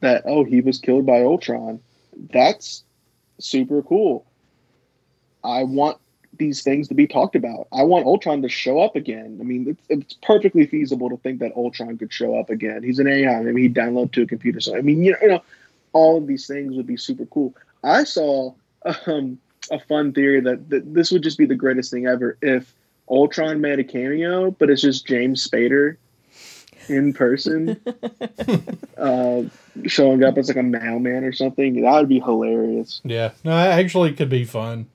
[0.00, 1.80] that oh he was killed by Ultron.
[2.32, 2.84] That's
[3.38, 4.24] super cool.
[5.44, 5.98] I want
[6.38, 7.68] these things to be talked about.
[7.72, 9.38] I want Ultron to show up again.
[9.40, 12.82] I mean, it's, it's perfectly feasible to think that Ultron could show up again.
[12.82, 13.42] He's an AI.
[13.42, 14.60] Maybe he'd download to a computer.
[14.60, 15.42] So I mean, you know, you know
[15.92, 17.54] all of these things would be super cool.
[17.84, 18.54] I saw
[19.06, 19.38] um,
[19.70, 22.74] a fun theory that, that this would just be the greatest thing ever if
[23.08, 25.96] Ultron made a cameo, but it's just James Spader
[26.88, 27.80] in person
[28.98, 29.42] uh,
[29.86, 31.82] showing up as like a mailman or something.
[31.82, 33.00] That would be hilarious.
[33.04, 33.32] Yeah.
[33.44, 34.88] No, it actually could be fun.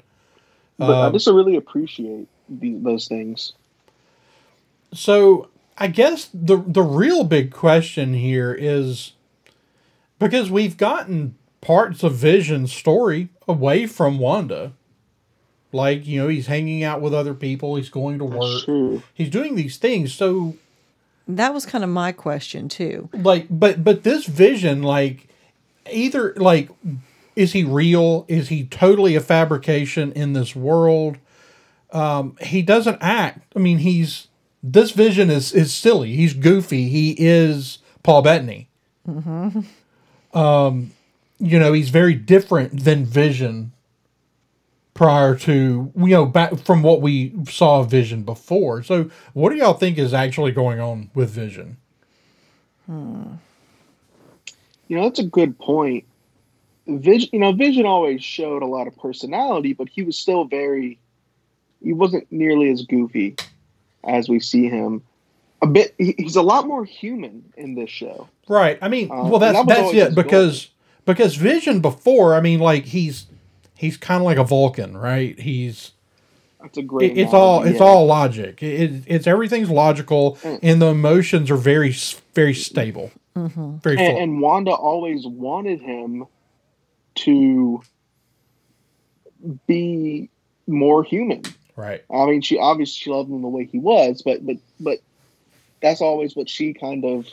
[0.77, 3.53] But I Um, just really appreciate the, those things.
[4.93, 9.13] So I guess the the real big question here is
[10.19, 14.73] because we've gotten parts of Vision's story away from Wanda.
[15.73, 19.01] Like, you know, he's hanging out with other people, he's going to work.
[19.13, 20.13] He's doing these things.
[20.13, 20.55] So
[21.27, 23.09] That was kind of my question too.
[23.13, 25.27] like but but this vision like
[25.91, 26.69] either like
[27.37, 28.25] is he real?
[28.27, 31.17] Is he totally a fabrication in this world?
[31.91, 33.53] Um he doesn't act.
[33.55, 34.27] I mean he's
[34.63, 36.15] this vision is is silly.
[36.15, 36.89] He's goofy.
[36.89, 38.69] He is paul bettany.
[40.33, 40.91] Um
[41.39, 43.71] you know he's very different than vision
[44.93, 48.83] prior to you know back from what we saw of vision before.
[48.83, 51.77] So what do y'all think is actually going on with vision?
[54.87, 56.05] You know, that's a good point.
[56.87, 60.99] Vision, you know, Vision always showed a lot of personality, but he was still very.
[61.83, 63.35] He wasn't nearly as goofy
[64.07, 65.03] as we see him.
[65.61, 65.93] A bit.
[65.97, 68.27] He's a lot more human in this show.
[68.47, 68.77] Right.
[68.81, 70.23] I mean, Uh, well, that's that that's it his goal.
[70.23, 70.69] because
[71.05, 73.25] because Vision before, I mean, like he's
[73.75, 75.37] he's kind of like a Vulcan, right?
[75.39, 75.91] He's
[76.61, 77.11] That's a great.
[77.11, 77.85] it, it's all it's yeah.
[77.85, 78.61] all logic.
[78.63, 80.59] It, it's everything's logical, Mm.
[80.63, 81.93] and the emotions are very
[82.33, 86.25] very stable, very And, and Wanda always wanted him
[87.17, 87.81] to
[89.67, 90.29] be
[90.67, 91.43] more human.
[91.75, 92.03] right.
[92.11, 94.99] I mean, she obviously she loved him the way he was, but but but
[95.81, 97.27] that's always what she kind of.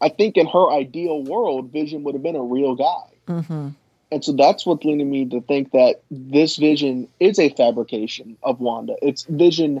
[0.00, 3.68] I think in her ideal world, Vision would have been a real guy, Mm-hmm.
[4.10, 8.58] and so that's what's leading me to think that this Vision is a fabrication of
[8.60, 8.96] Wanda.
[9.00, 9.80] It's Vision.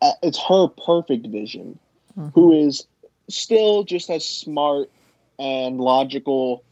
[0.00, 1.78] uh, It's her perfect Vision,
[2.34, 2.86] who is
[3.28, 4.88] still just as smart
[5.38, 6.62] and logical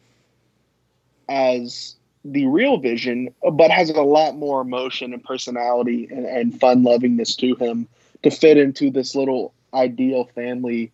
[1.28, 6.82] as the real vision, but has a lot more emotion and personality and, and fun
[6.84, 7.88] lovingness to him
[8.22, 10.92] to fit into this little ideal family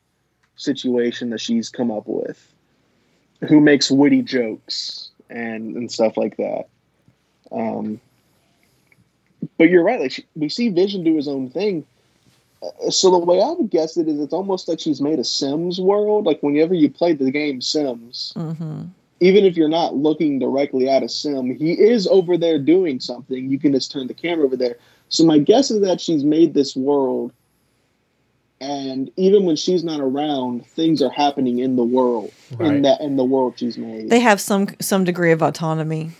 [0.56, 2.52] situation that she's come up with.
[3.48, 6.64] Who makes witty jokes and, and stuff like that.
[7.52, 8.00] Um,
[9.56, 10.00] but you're right.
[10.00, 11.84] Like she, we see Vision do his own thing.
[12.62, 15.24] Uh, So the way I would guess it is, it's almost like she's made a
[15.24, 16.24] Sims world.
[16.26, 18.84] Like whenever you play the game Sims, Mm-hmm.
[19.20, 23.50] Even if you're not looking directly at a sim, he is over there doing something.
[23.50, 24.76] You can just turn the camera over there.
[25.08, 27.32] So my guess is that she's made this world
[28.60, 32.74] and even when she's not around, things are happening in the world Right.
[32.74, 34.10] in that in the world she's made.
[34.10, 36.10] They have some some degree of autonomy.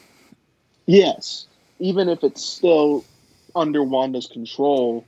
[0.87, 1.47] yes,
[1.81, 3.05] even if it's still
[3.57, 5.05] under Wanda's control,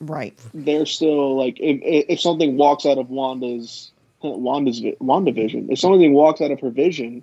[0.00, 0.34] Right.
[0.52, 3.92] they're still like if, if if something walks out of Wanda's
[4.30, 7.22] Wanda's vi- Wanda vision, if something walks out of her vision,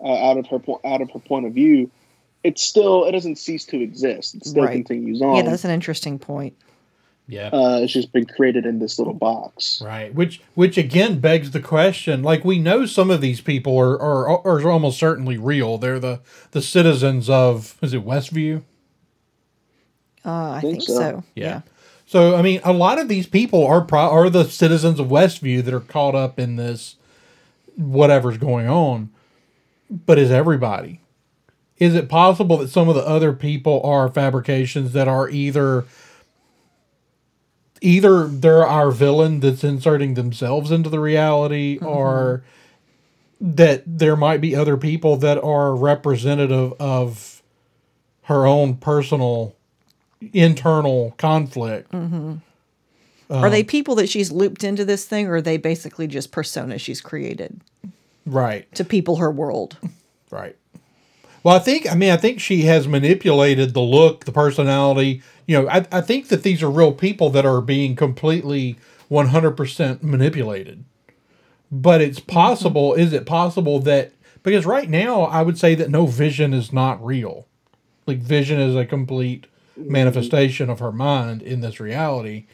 [0.00, 1.90] uh, out of her po- out of her point of view,
[2.42, 4.34] it's still it doesn't cease to exist.
[4.34, 4.72] It still Right.
[4.72, 5.36] continues on.
[5.36, 6.54] Yeah, that's an interesting point.
[7.28, 7.50] Yeah.
[7.52, 9.80] uh, it's just been created in this little box.
[9.84, 12.24] Right, which which again begs the question.
[12.24, 15.78] Like we know some of these people are are, are almost certainly real.
[15.78, 18.62] They're the the citizens of is it Westview?
[20.24, 20.94] Uh, I Think think, so.
[20.96, 21.24] so.
[21.36, 21.60] Yeah.
[22.10, 25.62] So I mean, a lot of these people are pro- are the citizens of Westview
[25.62, 26.96] that are caught up in this
[27.76, 29.10] whatever's going on.
[29.88, 31.02] But is everybody?
[31.78, 35.84] Is it possible that some of the other people are fabrications that are either
[37.80, 41.86] either they're our villain that's inserting themselves into the reality mm-hmm.
[41.86, 42.42] or
[43.40, 47.40] that there might be other people that are representative of
[48.22, 49.54] her own personal
[50.32, 51.90] internal conflict.
[51.92, 52.36] Mm-hmm.
[53.30, 56.80] Are they people that she's looped into this thing, or are they basically just personas
[56.80, 57.60] she's created
[58.26, 58.72] Right.
[58.74, 59.76] to people her world?
[60.30, 60.56] Right.
[61.42, 65.22] Well, I think I mean I think she has manipulated the look, the personality.
[65.46, 68.76] You know, I, I think that these are real people that are being completely
[69.08, 70.84] one hundred percent manipulated.
[71.72, 72.32] But it's mm-hmm.
[72.32, 72.94] possible.
[72.94, 77.04] Is it possible that because right now I would say that no vision is not
[77.04, 77.46] real.
[78.06, 79.46] Like vision is a complete
[79.80, 82.46] manifestation of her mind in this reality.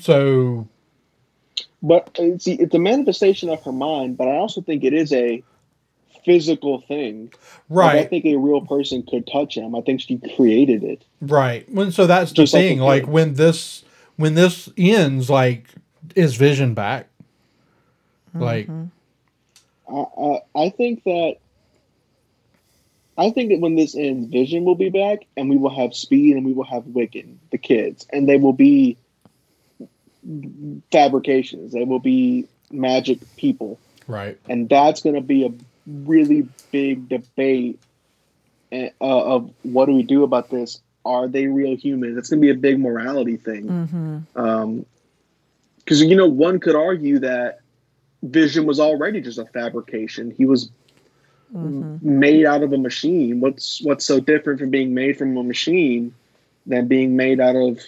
[0.00, 0.68] So
[1.82, 5.12] But uh, see, it's a manifestation of her mind, but I also think it is
[5.12, 5.42] a
[6.24, 7.32] physical thing.
[7.68, 9.74] Like, I think a real person could touch him.
[9.74, 11.04] I think she created it.
[11.20, 11.70] Right.
[11.72, 12.78] When so that's the Just like thing.
[12.78, 13.84] the Like when this
[14.16, 15.68] when this ends, like
[16.14, 17.08] is Vision back?
[18.34, 18.68] Like
[19.88, 21.36] I, I, I think that.
[23.18, 26.36] I think that when this ends, Vision will be back, and we will have Speed,
[26.36, 28.96] and we will have Wiccan, the kids, and they will be
[30.92, 31.72] fabrications.
[31.72, 33.78] They will be magic people.
[34.06, 34.38] right.
[34.48, 35.52] and that's going to be a
[35.86, 37.80] really big debate
[38.72, 42.44] uh, of what do we do about this are they real humans it's going to
[42.46, 44.80] be a big morality thing Mm-hmm.
[45.78, 47.60] because you know one could argue that
[48.22, 50.70] vision was already just a fabrication he was
[51.52, 56.14] made out of a machine what's what's so different from being made from a machine
[56.66, 57.80] than being made out of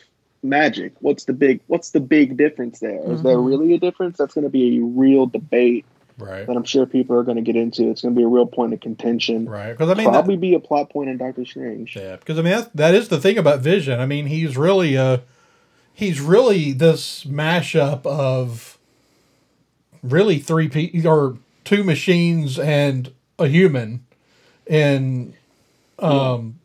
[0.43, 3.01] magic what's the big what's the big difference there?
[3.13, 5.85] Is there really a difference that's going to be a real debate
[6.19, 6.47] Right.
[6.47, 7.89] that I'm sure people are going to get into.
[7.91, 9.47] It's going to be a real point of contention.
[9.49, 9.73] Right.
[9.73, 11.97] Because I mean, that- Probably be a plot point in Doctor Strange.
[11.97, 12.17] yeah.
[12.17, 13.99] Because I mean, that, that is the thing about Vision.
[13.99, 15.19] I mean, he's really uh
[15.95, 18.79] he's really this mashup of
[20.03, 23.13] really three pe- or two machines and
[23.43, 24.05] a human,
[24.67, 25.35] and
[25.99, 26.59] um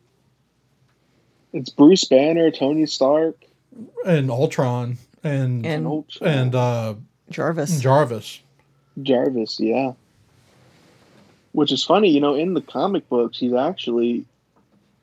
[1.52, 3.36] It's Bruce Banner, Tony Stark,
[4.04, 6.94] and Ultron and And Ultron, and uh
[7.30, 7.80] Jarvis.
[7.80, 8.40] Jarvis.
[9.02, 9.60] Jarvis.
[9.60, 9.92] Yeah.
[11.52, 14.24] Which is funny, you know, in the comic books, he's actually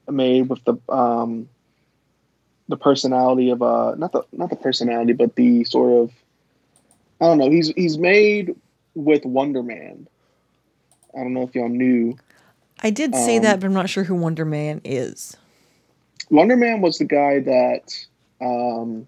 [0.10, 1.50] made with the um
[2.68, 6.12] the personality of uh not the not the personality, but the sort of
[7.22, 7.50] I don't know.
[7.50, 8.56] He's he's made
[8.94, 10.08] with Wonder Man.
[11.16, 12.18] I don't know if y'all knew.
[12.84, 15.38] I did say Um, that, but I'm not sure who Wonder Man is.
[16.30, 17.94] Wonder Man was the guy that
[18.42, 19.08] um,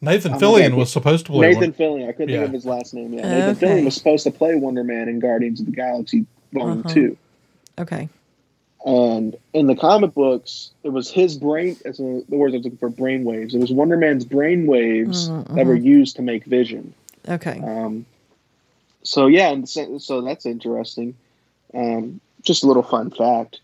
[0.00, 1.72] Nathan I'm Fillion was supposed to play Nathan one.
[1.72, 2.08] Fillion.
[2.08, 2.38] I couldn't Yeah.
[2.38, 3.12] think of his last name.
[3.12, 3.66] Yeah, Nathan okay.
[3.66, 6.88] Fillion was supposed to play Wonder Man in Guardians of the Galaxy Volume Uh-huh.
[6.94, 7.16] Two.
[7.78, 8.08] Okay.
[8.86, 11.76] And in the comic books, it was his brain.
[11.84, 13.54] As a, the words I was looking for, brain waves.
[13.54, 16.94] It was Wonder Man's brain waves Mhm, that were used to make Vision.
[17.28, 17.60] Okay.
[17.62, 18.06] Um,
[19.02, 21.14] so yeah, and so, so that's interesting.
[21.74, 23.60] Um, just a little fun fact.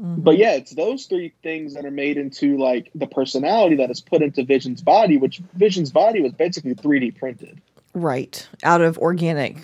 [0.00, 0.22] Mhm.
[0.22, 4.00] But yeah, it's those three things that are made into like the personality that is
[4.00, 7.60] put into Vision's body, which Vision's body was basically 3D printed.
[7.94, 8.46] Right.
[8.62, 9.56] Out of organic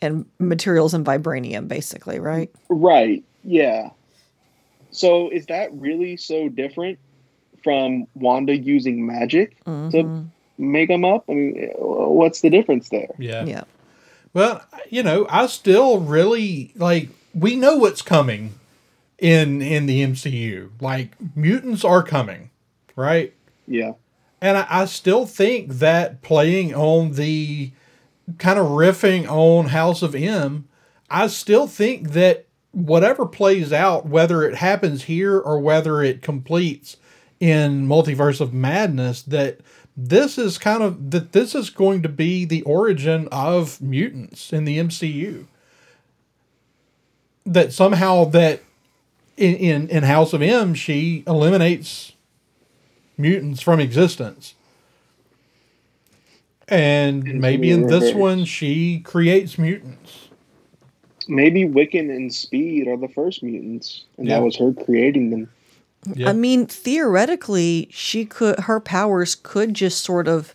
[0.00, 2.50] and materials and vibranium, basically, right?
[2.68, 3.24] Right.
[3.44, 3.90] Yeah.
[4.90, 6.98] So is that really so different
[7.64, 9.90] from Wanda using magic Mhm.
[9.92, 10.26] to
[10.58, 11.24] make them up?
[11.30, 13.08] I mean, what's the difference there?
[13.18, 13.46] Yeah.
[13.46, 13.64] Yeah.
[14.34, 18.54] Well, you know, I still really like we know what's coming
[19.18, 20.70] in in the MCU.
[20.80, 22.50] Like mutants are coming,
[22.96, 23.32] right?
[23.66, 23.92] Yeah.
[24.40, 27.70] And I, I still think that playing on the
[28.38, 30.66] kind of riffing on House of M,
[31.10, 36.96] I still think that whatever plays out, whether it happens here or whether it completes
[37.38, 39.60] in Multiverse of Madness that
[39.96, 44.64] this is kind of that this is going to be the origin of mutants in
[44.64, 45.46] the MCU.
[47.44, 48.62] That somehow that
[49.36, 52.12] in in, in House of M she eliminates
[53.18, 54.54] mutants from existence.
[56.68, 58.18] And maybe in this mm-hmm.
[58.18, 60.28] one she creates mutants.
[61.28, 64.38] Maybe Wiccan and Speed are the first mutants, and Yeah.
[64.38, 65.50] that was her creating them.
[66.04, 66.30] Yeah.
[66.30, 70.54] I mean, theoretically, she could her powers could just sort of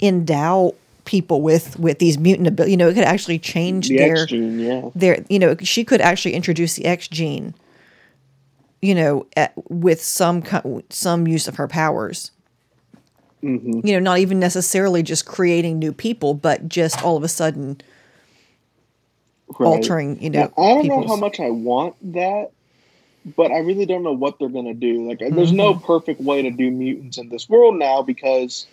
[0.00, 2.72] endow people with with these mutant abilities.
[2.72, 4.90] You know, it could actually change The their X gene, yeah.
[4.94, 5.24] their.
[5.28, 7.54] You know, she could actually introduce the X gene.
[8.82, 10.42] You know, at, with some
[10.90, 12.30] some use of her powers.
[13.42, 13.86] Mm-hmm.
[13.86, 17.80] You know, not even necessarily just creating new people, but just all of a sudden
[19.58, 19.66] Right.
[19.66, 20.20] altering.
[20.22, 22.50] You know, Now, I don't know how much I want that,
[23.24, 25.08] but I really don't know what they're gonna do.
[25.08, 25.84] Like, there's no Mm-hmm.
[25.86, 28.66] perfect way to do mutants in this world now because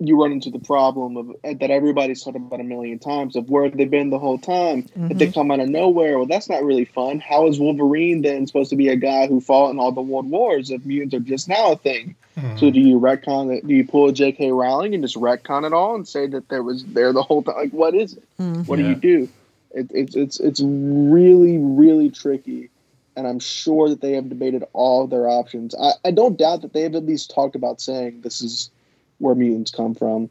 [0.00, 3.68] you run into the problem of that everybody's talked about a million times of where
[3.68, 4.86] they've been the whole time.
[5.08, 5.18] If Mm-hmm.
[5.18, 7.18] they come out of nowhere, well, that's not really fun.
[7.20, 10.30] How is Wolverine then supposed to be a guy who fought in all the world
[10.30, 12.14] wars if mutants are just now a thing?
[12.54, 13.66] So do you retcon it?
[13.66, 14.50] Do you pull a J.K.
[14.52, 17.56] Rowling and just retcon it all and say that there was there the whole time?
[17.56, 18.24] Like, what is it?
[18.66, 19.28] What do you do?
[19.72, 22.70] It, it's it's it's really really tricky,
[23.18, 25.74] and I'm sure that they have debated all their options.
[25.74, 28.70] I, I don't doubt that they have at least talked about saying this is
[29.18, 30.30] where mutants come from.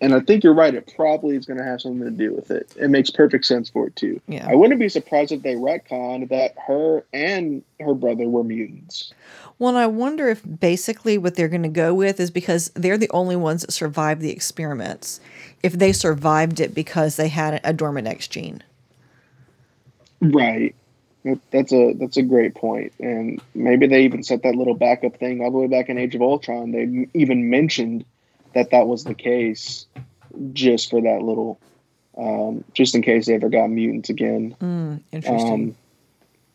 [0.00, 0.74] And I think you're right.
[0.74, 2.74] It probably is going to have something to do with it.
[2.76, 4.20] It makes perfect sense for it too.
[4.26, 4.48] Yeah.
[4.48, 9.12] I wouldn't be surprised if they retconned that her and her brother were mutants.
[9.58, 12.98] Well, and I wonder if basically what they're going to go with is because they're
[12.98, 15.20] the only ones that survived the experiments.
[15.62, 18.62] If they survived it because they had a dormant X gene.
[20.22, 20.74] Right.
[21.24, 25.16] That- That's a that's a great point, and maybe they even set that little backup
[25.16, 26.72] thing all the way back in Age of Ultron.
[26.72, 28.04] They even mentioned
[28.54, 29.86] that that was the case,
[30.52, 31.58] just for that little,
[32.18, 34.54] um, just in case they ever got mutants again.
[34.60, 35.52] Mm, interesting.
[35.52, 35.76] Um,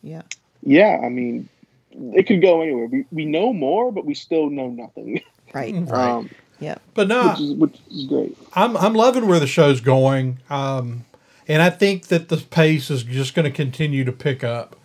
[0.02, 0.22] yeah.
[0.62, 1.48] yeah, I mean,
[1.90, 2.86] it could go anywhere.
[2.86, 5.20] We we know more, but we still know nothing,
[5.52, 5.74] Right.
[5.74, 6.10] Right.
[6.12, 6.30] um,
[6.60, 6.76] Yeah.
[6.94, 8.38] But no, which is which is great.
[8.54, 11.04] I'm I'm loving where the show's going, um,
[11.50, 14.76] and I think that the pace is just going to continue to pick up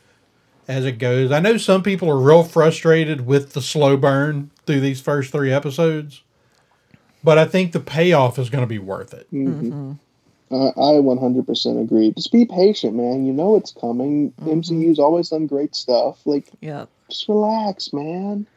[0.67, 1.31] as it goes.
[1.31, 5.53] I know some people are real frustrated with the slow burn through these first three
[5.53, 6.23] episodes,
[7.23, 9.27] but I think the payoff is going to be worth it.
[9.31, 9.71] Mm-hmm.
[9.71, 9.91] Mm-hmm.
[10.55, 12.11] I, I 100% agree.
[12.13, 13.27] Just be patient, man.
[13.27, 14.31] You know it's coming.
[14.41, 14.59] Mm-hmm.
[14.61, 16.17] MCU's always done great stuff.
[16.25, 16.85] Like, Yeah.
[17.09, 18.47] just relax, man.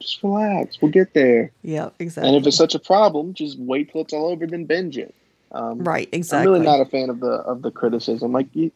[0.00, 0.80] Just relax.
[0.80, 1.50] We'll get there.
[1.62, 1.90] Yeah.
[1.98, 2.28] Exactly.
[2.28, 5.14] And if it's such a problem, just wait till it's all over, then binge it.
[5.56, 6.08] Um, right.
[6.12, 6.46] Exactly.
[6.46, 8.32] I'm really not a fan of the of the criticism.
[8.32, 8.70] Like, you,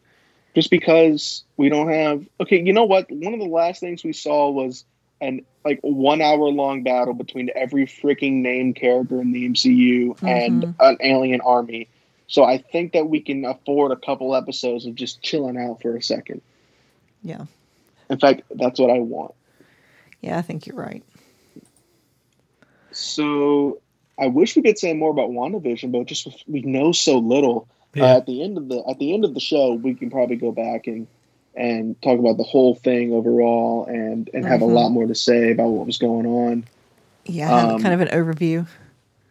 [0.55, 3.09] just because we don't have okay, you know what?
[3.11, 4.83] One of the last things we saw was
[5.21, 10.63] an like one hour long battle between every freaking named character in the MCU and
[10.63, 10.75] Mhm.
[10.79, 11.87] an alien army.
[12.27, 15.95] So I think that we can afford a couple episodes of just chilling out for
[15.95, 16.41] a second.
[17.21, 17.45] yeah.
[18.09, 19.35] In fact, that's what I want.
[20.21, 20.37] Yeah.
[20.37, 21.03] I think you're right.
[22.91, 23.79] So
[24.21, 27.67] I wish we could say more about WandaVision, but just we know so little.
[27.95, 28.03] Yeah.
[28.03, 30.37] Uh, at the end of the at the end of the show, we can probably
[30.37, 31.07] go back and
[31.55, 34.69] and talk about the whole thing overall, and and have Mhm.
[34.69, 36.63] a lot more to say about what was going on.
[37.25, 37.53] Yeah.
[37.53, 38.67] Um, kind of an overview.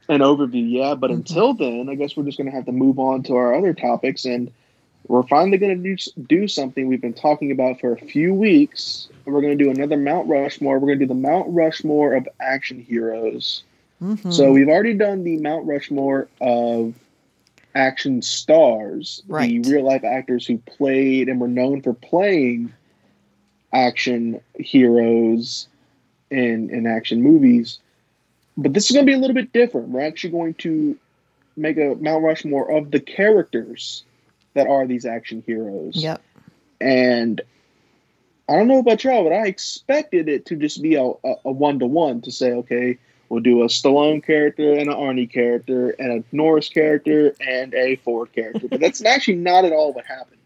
[0.08, 0.94] An overview, yeah.
[0.94, 3.54] But until then, I guess we're just going to have to move on to our
[3.54, 4.50] other topics, and
[5.06, 5.96] we're finally going to do
[6.28, 9.08] do something we've been talking about for a few weeks.
[9.24, 10.78] We're going to do another Mount Rushmore.
[10.80, 13.62] We're going to do the Mount Rushmore of action heroes.
[14.02, 14.32] Mhm.
[14.32, 16.94] So we've already done the Mount Rushmore of
[17.74, 19.62] action stars, Right.
[19.62, 22.72] the real life actors who played and were known for playing
[23.72, 25.68] action heroes
[26.30, 27.78] in in action movies.
[28.56, 29.88] But this is going to be a little bit different.
[29.88, 30.96] We're actually going to
[31.56, 34.04] make a Mount Rushmore of the characters
[34.54, 35.96] that are these action heroes.
[35.96, 36.20] Yep.
[36.80, 37.40] And
[38.48, 41.86] I don't know about y'all, but I expected it to just be a one to
[41.86, 42.98] one to say, okay,
[43.30, 47.96] we'll do a Stallone character and an Arnie character and a Norris character and a
[47.96, 48.68] Ford character.
[48.68, 50.36] But that's actually not at all what happened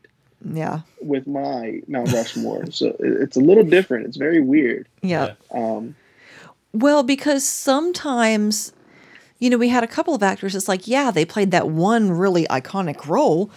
[0.53, 0.81] Yeah.
[1.03, 2.71] with my Mount Rushmore.
[2.71, 4.07] so it's a little different.
[4.07, 4.87] It's very weird.
[5.03, 5.33] Yeah.
[5.51, 5.97] Um,
[6.73, 8.73] Well, because sometimes,
[9.39, 10.55] you know, we had a couple of actors.
[10.55, 13.51] It's like, yeah, they played that one really iconic role,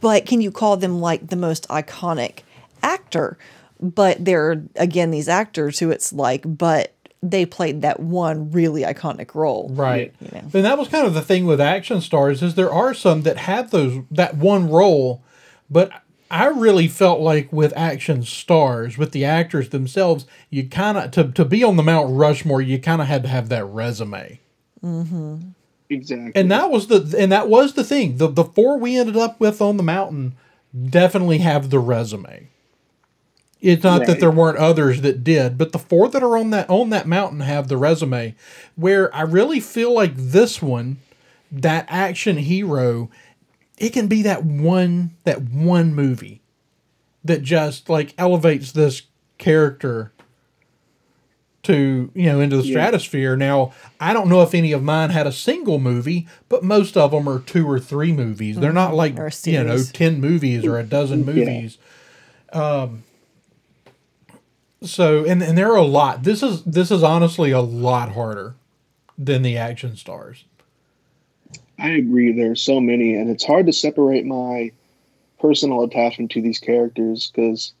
[0.00, 2.40] but can you call them like the most iconic
[2.82, 3.36] actor?
[3.80, 8.82] But there are again these actors who it's like, but they played that one really
[8.82, 10.14] iconic role, Right.
[10.20, 10.50] You know.
[10.54, 13.36] And that was kind of the thing with action stars is there are some that
[13.38, 15.22] have those that one role,
[15.68, 15.90] but
[16.30, 21.32] I really felt like with action stars, with the actors themselves, you kind of to
[21.32, 24.40] to be on the Mount Rushmore, you kind of had to have that resume.
[24.82, 25.36] Mm-hmm.
[25.90, 26.32] Exactly.
[26.34, 28.18] And that was the and that was the thing.
[28.18, 30.36] The the four we ended up with on the mountain
[30.88, 32.48] definitely have the resume.
[33.60, 36.70] It's not that there weren't others that did, but the four that are on that
[36.70, 38.34] on that mountain have the resume.
[38.76, 40.98] Where I really feel like this one,
[41.50, 43.10] that action hero,
[43.76, 46.40] it can be that one that one movie
[47.24, 49.02] that just like elevates this
[49.38, 50.12] character
[51.64, 52.70] to you know into the Yeah.
[52.72, 53.36] stratosphere.
[53.36, 57.10] Now I don't know if any of mine had a single movie, but most of
[57.10, 58.56] them are two or three movies.
[58.56, 61.76] They're not like you know ten movies or a dozen movies.
[62.52, 63.02] Um,
[64.82, 66.22] so and and there are a lot.
[66.22, 68.54] This is this is honestly a lot harder
[69.16, 70.44] than the action stars.
[71.78, 72.32] I agree.
[72.32, 74.72] There are so many, and it's hard to separate my
[75.40, 77.72] personal attachment to these characters because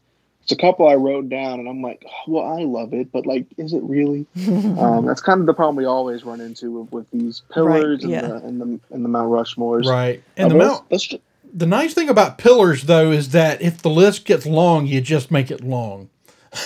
[0.42, 3.26] it's a couple I wrote down, and I'm like, "Oh, well, I love it, but
[3.26, 4.26] like, is it really?
[4.78, 8.20] um, that's kind of the problem we always run into with, with these pillars yeah.
[8.20, 9.86] and, the, and the and the Mount Rushmores.
[9.86, 10.22] Right.
[10.36, 11.22] And Uh, the but mount let's- let's
[11.52, 15.30] the nice thing about pillars though is that if the list gets long, you just
[15.30, 16.10] make it long.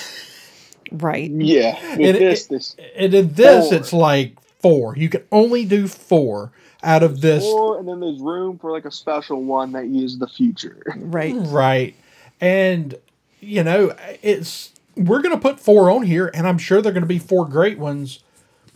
[0.93, 1.31] Right.
[1.31, 3.75] yeah, with And it- this, this And in this, Four.
[3.79, 4.97] it's like four.
[4.97, 7.45] You can only do four out of this.
[7.45, 10.83] or and then there's room for like a special one that uses the future.
[10.97, 11.35] Right.
[11.37, 11.95] Right.
[12.41, 12.97] And,
[13.41, 17.03] you know, it's, we're going to put four on here, and I'm sure they're going
[17.03, 18.19] to be four great ones,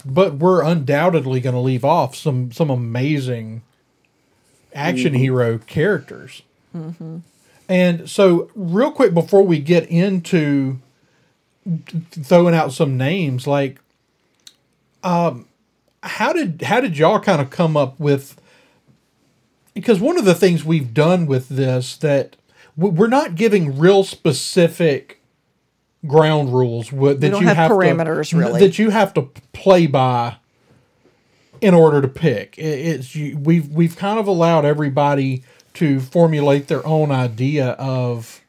[0.04, 3.62] but we're undoubtedly going to leave off some, some amazing
[4.72, 5.22] action mm-hmm.
[5.22, 6.42] hero characters.
[6.76, 7.18] Mm-hmm.
[7.68, 10.80] And so, real quick before we get into th-
[12.10, 13.80] throwing out some names, like,
[15.02, 15.46] um,
[16.02, 18.40] how did how did y'all kind of come up with
[19.74, 22.36] because one of the things we've done with this that
[22.76, 25.20] we're not giving real specific
[26.06, 28.60] ground rules that you have have parameters, to, really.
[28.60, 30.36] that you have to play by
[31.60, 32.54] in order to pick.
[32.58, 35.42] It's you, we've we've kind of allowed everybody
[35.74, 38.42] to formulate their own idea of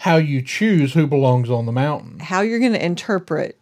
[0.00, 2.20] how you choose who belongs on the mountain.
[2.20, 3.58] How you're going to interpret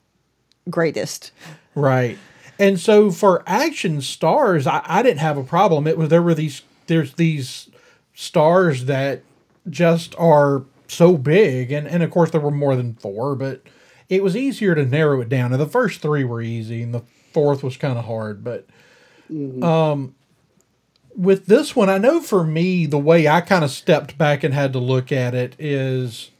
[0.71, 1.33] greatest.
[1.75, 2.17] Right.
[2.61, 5.89] And so for action stars, I, I didn't have a problem.
[5.89, 7.69] It was there were these there's these
[8.15, 9.23] stars that
[9.69, 13.63] just are so big and, and of course there were more than four, but
[14.09, 15.53] it was easier to narrow it down.
[15.53, 18.65] And the first three were easy and the fourth was kind of hard, but
[19.29, 20.15] um
[21.19, 24.55] with this one, I know for me the way I kind of stepped back and
[24.55, 26.31] had to look at it is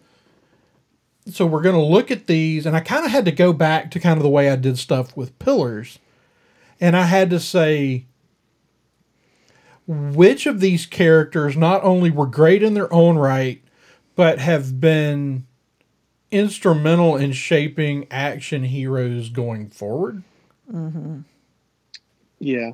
[1.29, 3.91] so we're going to look at these and i kind of had to go back
[3.91, 5.99] to kind of the way i did stuff with pillars.
[6.81, 8.07] And i had to say
[9.87, 13.63] which of these characters not only were great in their own right
[14.17, 15.47] but have been
[16.31, 20.23] instrumental in shaping action heroes going forward?
[20.73, 21.21] Mm-hmm.
[22.39, 22.73] Yeah.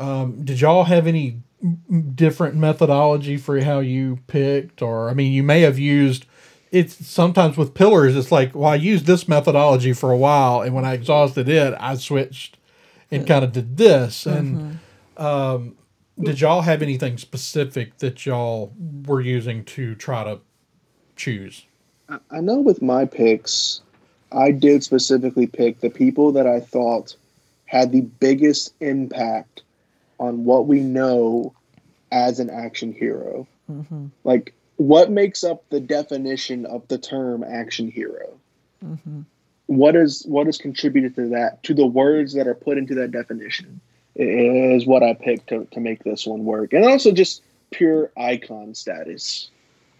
[0.00, 1.40] Um, did y'all have any
[2.14, 4.80] different methodology for how you picked?
[4.82, 6.24] Or i mean you may have used
[6.72, 10.72] it's sometimes with pillars it's like well i used this methodology for a while and
[10.74, 12.56] when i exhausted it i switched
[13.10, 14.24] and kind of did this.
[14.24, 14.78] And
[15.16, 15.74] um,
[16.22, 18.72] did y'all have anything specific that y'all
[19.04, 20.38] were using to try to
[21.16, 21.66] choose?
[22.08, 23.80] I- I know with my picks,
[24.30, 27.16] I did specifically pick the people that I thought
[27.66, 29.62] had the biggest impact
[30.20, 31.52] on what we know
[32.12, 33.48] as an action hero.
[34.22, 38.38] Like, what makes up the definition of the term action hero?
[39.66, 43.10] What is what is contributed to that to the words that are put into that
[43.10, 43.80] definition?
[44.16, 48.74] Is what I picked to, to make this one work, and also just pure icon
[48.74, 49.50] status.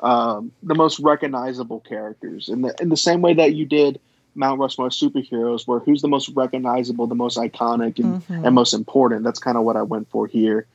[0.01, 2.49] Um, the most recognizable characters.
[2.49, 4.01] In the in the same way that you did
[4.35, 9.24] Mount Rushmore superheroes, where who's the most recognizable, the most iconic, and, and most important.
[9.24, 10.66] That's kind of what I went for here.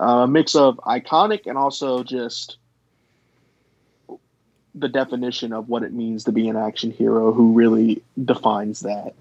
[0.00, 2.56] Uh, a mix of iconic and also just
[4.74, 9.14] the definition of what it means to be an action hero, who really defines that.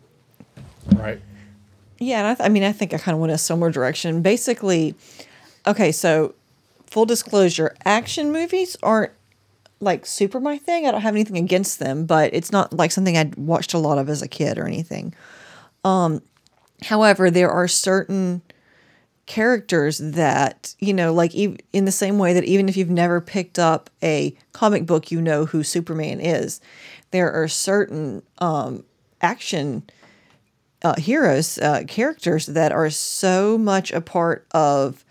[0.95, 1.19] right
[1.97, 4.21] Yeah, and I, th- I mean, I think I kind of went a similar direction.
[4.21, 4.95] Basically,
[5.65, 6.35] okay, so
[6.85, 9.11] full disclosure, action movies aren't
[9.79, 10.85] like super my thing.
[10.85, 13.97] I don't have anything against them, but it's not like something I'd watched a lot
[13.97, 15.13] of as a kid or anything.
[15.83, 16.21] Um,
[16.83, 18.41] however, there are certain
[19.25, 23.21] characters that you know like ev- in the same way that even if you've never
[23.21, 26.59] picked up a comic book you know who superman is
[27.11, 28.83] there are certain um
[29.21, 29.83] action
[30.81, 35.03] uh, heroes, uh, characters that are so much a part of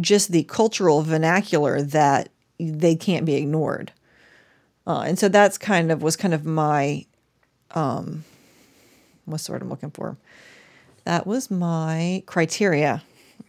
[0.00, 3.92] just the cultural vernacular that they can't be ignored.
[4.86, 7.04] Uh, and so that's kind of was kind of my
[7.72, 8.24] um
[9.24, 10.16] what's the word I'm looking for?
[11.04, 13.02] That was my criteria.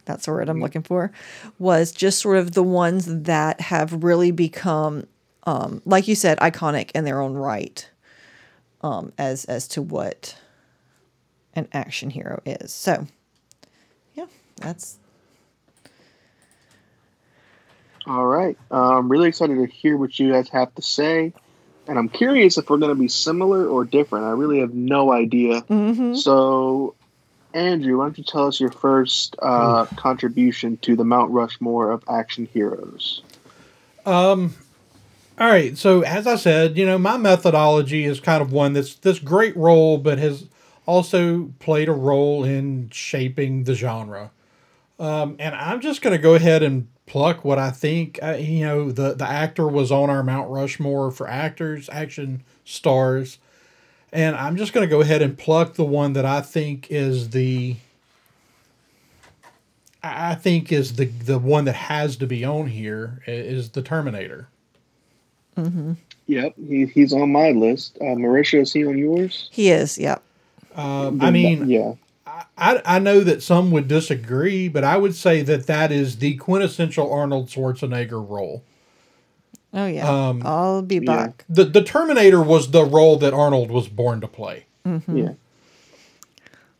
[0.04, 1.12] That's the word I'm looking for.
[1.58, 5.06] Was just sort of the ones that have really become,
[5.44, 7.88] um, like you said, iconic in their own right,
[8.82, 10.36] um, as as to what
[11.54, 12.72] an action hero is.
[12.72, 13.06] So,
[14.14, 14.26] yeah,
[14.56, 14.98] that's
[18.08, 18.56] All right.
[18.70, 21.32] Uh, I'm really excited to hear what you guys have to say.
[21.86, 24.24] And I'm curious if we're going to be similar or different.
[24.24, 25.62] I really have no idea.
[26.16, 26.94] So,
[27.54, 32.02] Andrew, why don't you tell us your first uh, contribution to the Mount Rushmore of
[32.08, 33.22] action heroes?
[34.06, 34.54] Um,
[35.38, 35.76] All right.
[35.78, 39.56] So as I said, you know, my methodology is kind of one that's this great
[39.56, 40.46] role, but has
[40.86, 44.30] also played a role in shaping the genre.
[44.98, 48.18] Um, and I'm just going to go ahead and pluck what I think.
[48.22, 53.38] Uh, you know, the the actor was on our Mount Rushmore for actors, action stars,
[54.12, 57.30] and I'm just going to go ahead and pluck the one that I think is
[57.30, 57.76] the.
[60.02, 63.48] I I think is the the one that has to be on here is i-
[63.48, 64.48] is the Terminator.
[66.28, 67.98] Yep, he, he's on my list.
[68.00, 69.48] Uh, Merisha, is he on yours?
[69.50, 69.98] he is.
[69.98, 70.22] Yep.
[70.76, 71.94] Um, I mean, yeah.
[72.56, 76.36] I, I know that some would disagree, but I would say that that is the
[76.36, 78.62] quintessential Arnold Schwarzenegger role.
[79.74, 80.08] oh yeah.
[80.28, 81.44] Um, I'll be back.
[81.48, 84.66] The the Terminator was the role that Arnold was born to play.
[84.84, 85.32] Yeah.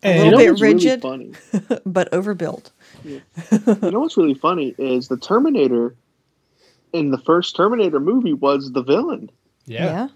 [0.05, 1.03] A little You know bit what's really rigid.
[1.03, 1.33] funny?
[1.87, 2.71] but overbuilt.
[3.05, 5.95] you know what's really funny is the Terminator
[6.93, 9.31] in the first Terminator movie was the villain.
[9.67, 10.09] yeah,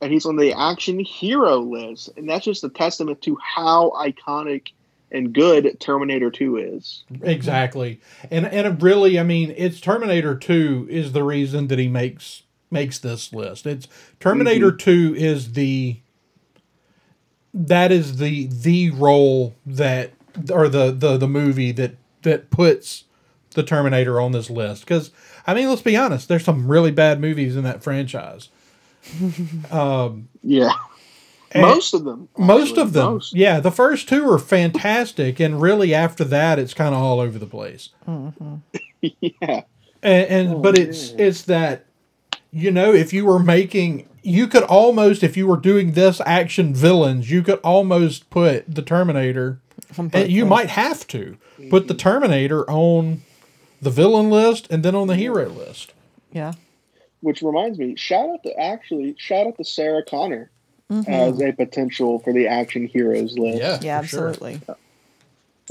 [0.00, 4.68] and he's on the action hero list, and that's just a testament to how iconic
[5.10, 7.04] and good Terminator Two is.
[7.22, 8.00] exactly.
[8.30, 12.98] And and really, I mean, it's Terminator Two is the reason that he makes makes
[12.98, 13.66] this list.
[13.66, 13.88] It's
[14.20, 14.76] Terminator mm-hmm.
[14.78, 16.00] Two is the
[17.54, 20.10] that is the the role that
[20.50, 23.04] or the the the movie that that puts
[23.52, 25.12] the Terminator on this list because
[25.46, 28.48] I mean let's be honest there's some really bad movies in that franchise
[29.70, 30.72] Um, yeah,
[31.54, 32.28] most of them.
[32.36, 33.34] most of them most.
[33.34, 37.38] yeah the first two are fantastic and really after that it's kind of all over
[37.38, 38.56] the place mm-hmm.
[39.20, 39.62] yeah,
[40.02, 41.26] and, and Oh, but it's yeah.
[41.26, 41.86] it's that
[42.50, 46.74] you know if you were making you could almost if you were doing this action
[46.74, 49.60] villains you could almost put the terminator
[49.96, 51.36] and you might have to
[51.70, 51.98] put the mm-hmm.
[51.98, 53.22] terminator on
[53.80, 55.92] the villain list and then on the hero list
[56.32, 56.54] Yeah.
[57.24, 60.50] Which reminds me, shout out to actually shout out to Sarah Connor
[60.92, 61.10] Mm-hmm.
[61.10, 63.58] as a potential for the action heroes list.
[63.58, 64.28] yeah Yeah, for sure.
[64.28, 64.60] absolutely.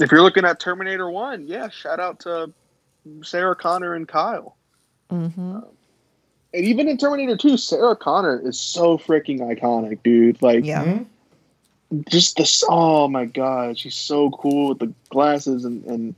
[0.00, 2.52] If you're looking at Terminator One, yeah, shout out to
[3.22, 4.56] Sarah Connor and Kyle.
[5.10, 5.60] hmm
[6.52, 10.42] And even in Terminator 2, Sarah Connor is so freaking iconic, dude.
[10.42, 10.82] Like, Yeah.
[10.82, 11.06] Mhm.
[12.08, 16.14] just the oh my god, she's so cool with the glasses and, and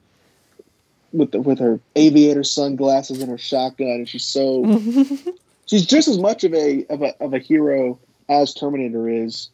[1.13, 4.65] with the, with her aviator sunglasses and her shotgun, and she's so
[5.67, 7.99] she's just as much of a of a of a hero
[8.29, 9.49] as Terminator is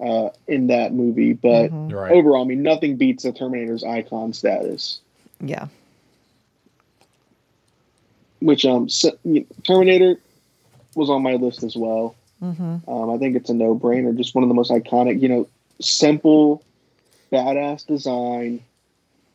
[0.00, 1.32] uh, in that movie.
[1.32, 1.92] But Mhm.
[1.92, 5.00] right overall, I mean, nothing beats the Terminator's icon status.
[5.40, 5.68] Yeah.
[8.40, 9.06] Which um, s-
[9.64, 10.20] Terminator
[10.94, 12.14] was on my list as well.
[12.40, 14.16] hmm Um, I think it's a no brainer.
[14.16, 15.48] Just one of the most iconic, you know,
[15.80, 16.62] simple,
[17.32, 18.60] badass design,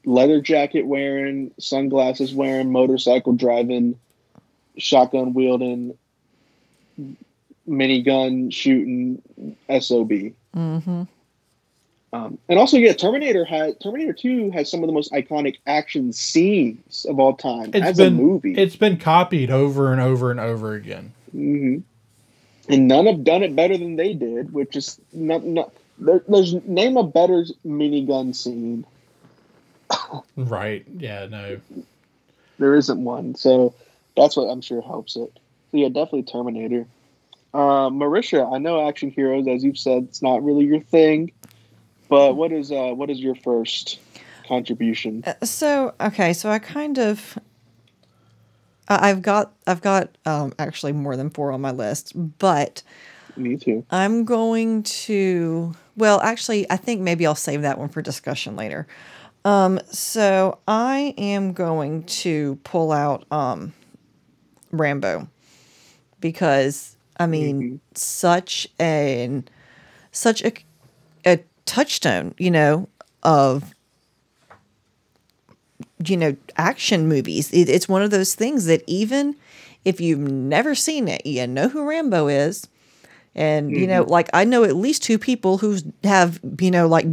[0.05, 3.99] leather jacket wearing, sunglasses wearing, motorcycle driving,
[4.77, 5.97] shotgun wielding,
[7.67, 9.21] minigun shooting,
[9.79, 10.33] SOB.
[10.53, 11.03] hmm
[12.13, 16.11] Um, and also, yeah, Terminator had Terminator Two has some of the most iconic action
[16.13, 18.53] scenes of all time It's as been a movie.
[18.55, 21.77] it's been copied over and over and over again hmm
[22.67, 26.53] And none have done it better than they did, which is not, not there, there's
[26.65, 28.85] name a better minigun scene.
[30.35, 31.59] Right yeah no
[32.59, 33.73] There isn't one, so
[34.15, 35.31] that's what I'm sure helps it.
[35.71, 36.85] So yeah, definitely Terminator.
[37.53, 41.31] Uh, Merisha, I know action heroes, as you've said, it's not really your thing.
[42.09, 43.99] But what is uh, what is your first
[44.47, 45.23] contribution?
[45.43, 47.37] So okay, so I kind of
[48.89, 52.83] I- I've got I've got um, actually more than four on my list, but
[53.37, 53.85] Me too.
[53.89, 58.87] I'm going to well, actually, I think maybe I'll save that one for discussion later.
[59.43, 63.73] Um, so I am going to pull out um,
[64.71, 65.27] Rambo
[66.19, 69.47] because I mean, such an
[70.11, 70.53] such a
[71.25, 72.89] a touchstone, you know,
[73.23, 73.73] of
[76.05, 77.51] you know action movies.
[77.51, 79.35] It, it's one of those things that even
[79.85, 82.67] if you've never seen it, you know who Rambo is.
[83.35, 87.05] And, you know, like I know at least two people who have, you know, like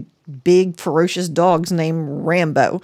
[0.44, 2.82] big ferocious dogs named Rambo.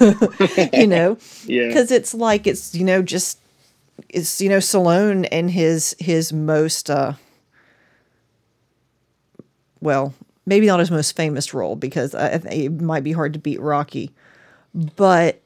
[0.72, 1.66] you know, Yeah.
[1.68, 3.38] because it's like it's you know just
[4.08, 7.14] it's you know Stallone and his his most uh
[9.80, 10.14] well
[10.46, 13.60] maybe not his most famous role because I, I it might be hard to beat
[13.60, 14.10] Rocky,
[14.74, 15.40] but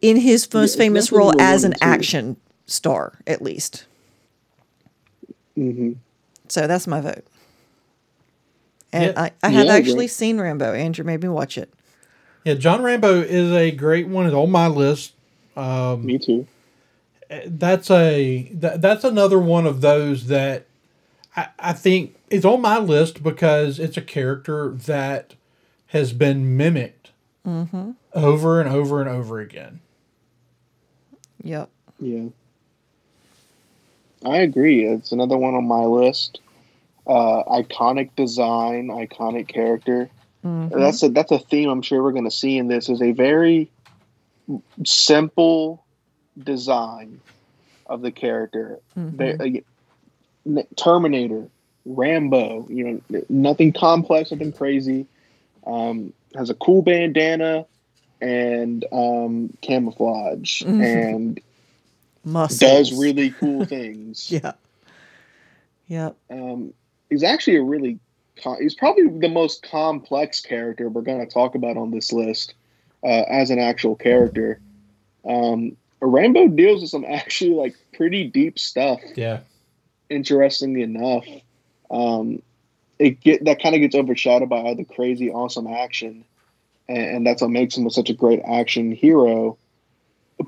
[0.00, 3.84] in his most it's famous role as an action star at least.
[5.56, 5.92] hmm
[6.50, 7.24] So that's my vote.
[8.92, 9.22] And Yeah.
[9.22, 10.10] I, I have Yeah, actually great.
[10.10, 10.72] seen Rambo.
[10.74, 11.72] Andrew made me watch it.
[12.44, 14.26] Yeah, John Rambo is a great one.
[14.26, 15.12] It's on my list.
[15.56, 16.46] Um, Me too.
[17.46, 20.66] that's a that, that's another one of those that
[21.36, 25.34] I, I think is on my list because it's a character that
[25.88, 27.10] has been mimicked
[28.14, 29.80] over and over and over again.
[31.42, 31.68] Yep.
[32.00, 32.28] Yeah.
[34.24, 34.84] I agree.
[34.84, 36.40] It's another one on my list.
[37.06, 40.08] Uh, iconic design, iconic character.
[40.70, 42.88] That's a that's a theme I'm sure we're going to see in this.
[42.88, 43.70] Is a very
[44.84, 45.84] simple
[46.38, 47.20] design
[47.86, 48.78] of the character.
[49.12, 49.62] They-
[50.46, 51.48] uh, Terminator,
[51.84, 52.66] Rambo.
[52.68, 55.06] You know, nothing complex, nothing crazy.
[55.66, 57.66] Um, has a cool bandana
[58.20, 61.40] and um, camouflage and
[62.24, 62.60] Muscles.
[62.60, 64.30] does really cool things.
[64.30, 64.52] Yeah.
[65.88, 66.16] Yep.
[66.30, 66.72] um,
[67.08, 67.98] he's actually a really
[68.42, 72.54] co- he's probably the most complex character we're going to talk about on this list
[73.02, 74.60] uh, as an actual character.
[75.28, 79.00] Um, Rambo deals with some actually like pretty deep stuff.
[79.16, 79.40] Yeah,
[80.08, 81.26] Interestingly enough,
[81.90, 82.40] um,
[82.98, 86.24] it get that kind of gets overshadowed by all the crazy, awesome action,
[86.88, 89.56] and, and that's what makes him such a great action hero.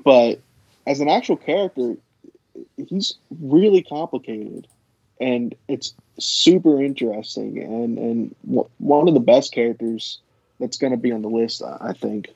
[0.03, 0.39] But
[0.85, 1.95] as an actual character,
[2.87, 4.67] he's really complicated,
[5.19, 10.19] and it's super interesting, and and w- one of the best characters
[10.59, 12.29] that's going to be on the list, I I think.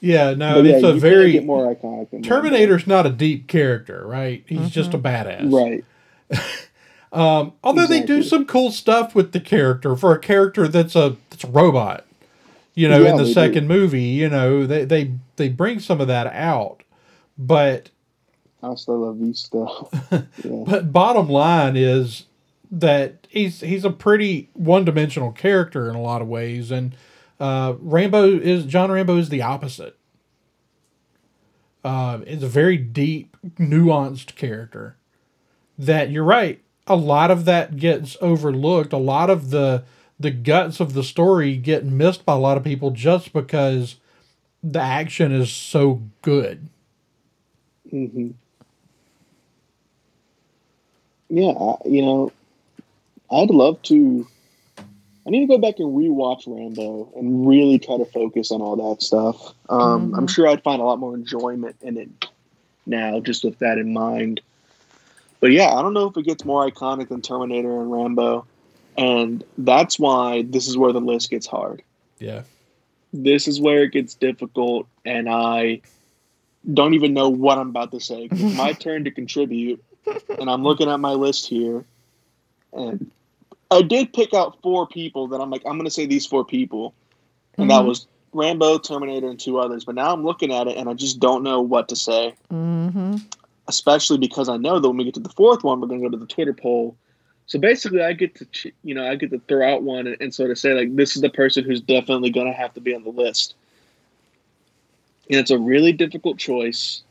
[0.00, 0.34] yeah.
[0.34, 2.28] No, But it's you a can't very get more iconic than Rambo.
[2.28, 4.44] Terminator's not a deep character, right?
[4.46, 5.84] He's just a badass, right?
[7.12, 11.16] Um, although they do some cool stuff with the character for a character that's a
[11.30, 12.04] that's a robot.
[12.74, 13.32] You know, Yeah, in the they do.
[13.34, 16.82] second movie, you know, they, they they bring some of that out.
[17.38, 17.90] But
[18.62, 19.66] Hasta la vista.
[20.10, 20.64] yeah.
[20.66, 22.24] but bottom line is
[22.70, 26.94] that he's he's a pretty one dimensional character in a lot of ways, and
[27.38, 29.96] uh, Rambo is John Rambo is the opposite.
[31.84, 34.96] Uh, it's a very deep, nuanced character.
[35.78, 36.60] That you're right.
[36.88, 38.92] A lot of that gets overlooked.
[38.92, 39.84] A lot of the
[40.18, 43.96] the guts of the story get missed by a lot of people just because
[44.62, 46.68] the action is so good.
[47.90, 48.30] Hmm
[51.28, 52.32] Yeah, I, you know,
[53.30, 54.26] I'd love to.
[55.26, 58.76] I need to go back and rewatch Rambo and really try to focus on all
[58.90, 59.54] that stuff.
[59.68, 62.08] Um, I'm sure I'd find a lot more enjoyment in it
[62.86, 64.40] now, just with that in mind.
[65.40, 68.46] But yeah, I don't know if it gets more iconic than Terminator and Rambo,
[68.96, 71.82] and that's why this is where the list gets hard.
[72.20, 72.42] Yeah.
[73.12, 75.80] this is where it gets difficult and i
[76.74, 78.28] don't even know what i'm about to say.
[78.30, 79.82] it's my turn to contribute
[80.38, 81.84] and i'm looking at my list here
[82.72, 83.10] and
[83.70, 86.44] i did pick out four people that i'm like i'm going to say these four
[86.44, 86.94] people
[87.58, 90.88] and that was rambo terminator and two others but now i'm looking at it and
[90.88, 93.16] i just don't know what to say Mm-hmm.
[93.68, 96.08] especially because i know that when we get to the fourth one we're going to
[96.08, 96.96] go to the twitter poll
[97.46, 100.34] so basically i get to you know i get to throw out one and, and
[100.34, 102.94] sort of say like this is the person who's definitely going to have to be
[102.94, 103.54] on the list
[105.30, 107.02] and it's a really difficult choice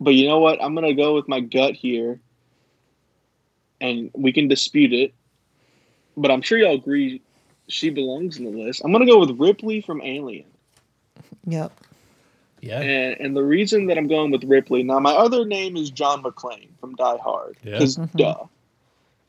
[0.00, 2.20] but you know what i'm going to go with my gut here
[3.80, 5.12] and we can dispute it
[6.16, 7.20] but i'm sure y'all agree
[7.68, 10.46] she belongs in the list i'm going to go with ripley from alien
[11.46, 11.72] Yep.
[12.60, 12.80] Yeah.
[12.80, 16.22] and, and the reason that I'm going with Ripley now, my other name is John
[16.22, 17.72] McClane from Die Hard, Yeah.
[17.72, 18.44] because duh.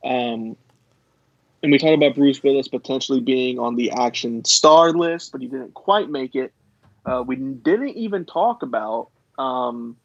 [0.03, 0.57] Um,
[1.63, 5.47] and we talked about Bruce Willis potentially being on the action star list, but he
[5.47, 6.51] didn't quite make it.
[7.05, 9.95] Uh, we didn't even talk about um,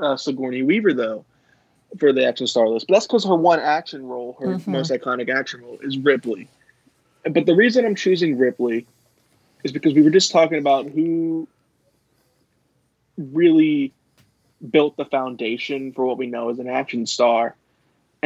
[0.00, 1.24] uh, Sigourney Weaver though
[1.98, 4.66] for the action star list, but that's because her one action role, her Mhm.
[4.66, 6.48] most iconic action role, is Ripley.
[7.24, 8.86] But the reason I'm choosing Ripley
[9.64, 11.48] is because we were just talking about who
[13.18, 13.92] really
[14.70, 17.54] built the foundation for what we know as an action star.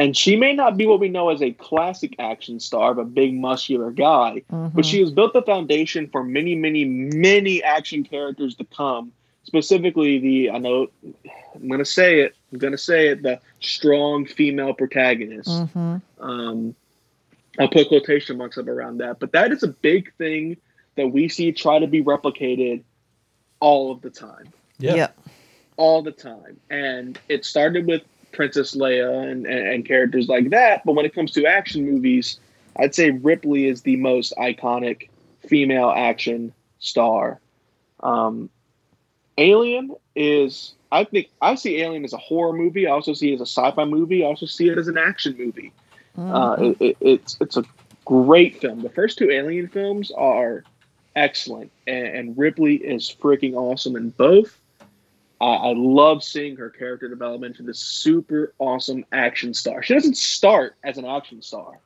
[0.01, 3.35] And she may not be what we know as a classic action star, but big
[3.35, 8.63] muscular guy, but she has built the foundation for many, many, many action characters to
[8.65, 9.11] come
[9.43, 10.87] specifically the I know
[11.53, 12.35] I'm gonna say it.
[12.51, 13.21] I'm gonna say it.
[13.21, 15.49] The strong female protagonist.
[15.49, 15.97] Mm-hmm.
[16.19, 16.75] Um,
[17.59, 20.57] I'll put quotation marks up around that, but that is a big thing
[20.95, 22.81] that we see try to be replicated
[23.59, 24.95] all of the time, Yeah.
[24.95, 25.19] Yep.
[25.77, 26.59] all the time.
[26.71, 28.01] And it started with
[28.31, 32.39] Princess Leia and, and, and characters like that, but when it comes to action movies,
[32.77, 35.09] I'd say Ripley is the most iconic
[35.47, 37.39] female action star.
[38.01, 38.49] Um,
[39.37, 42.87] Alien is, I think, I see Alien as a horror movie.
[42.87, 44.23] I also see it as a sci-fi movie.
[44.23, 45.71] I also see it as an action movie.
[46.17, 47.63] Uh, it, it, it's it's a
[48.03, 48.81] great film.
[48.81, 50.63] The first two Alien films are
[51.15, 54.59] excellent, and, and Ripley is freaking awesome in both.
[55.41, 59.81] I, I love seeing her character development to this super awesome action star.
[59.83, 61.79] She doesn't start as an action star.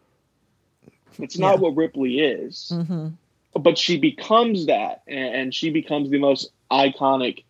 [1.20, 1.62] It's not Yeah.
[1.62, 3.08] what Ripley is, Mm-hmm.
[3.62, 7.43] but she becomes that, and, and she becomes the most iconic,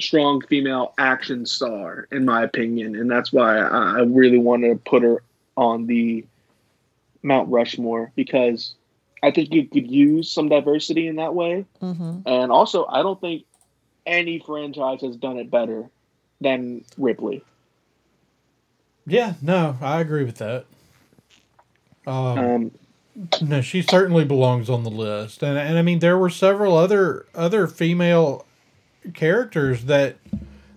[0.00, 4.90] strong female action star, in my opinion, and that's why I, I really wanted to
[4.90, 5.22] put her
[5.56, 6.24] on the
[7.22, 8.74] Mount Rushmore because
[9.22, 12.20] I think you could use some diversity in that way, Mm-hmm.
[12.26, 13.44] and also I don't think
[14.06, 15.88] any franchise has done it better
[16.40, 17.42] than Ripley.
[19.06, 20.66] Yeah, no, I agree with that.
[22.06, 22.70] Um, Um,
[23.40, 27.26] no, she certainly belongs on the list, and and I mean there were several other
[27.34, 28.44] other female
[29.14, 30.16] characters that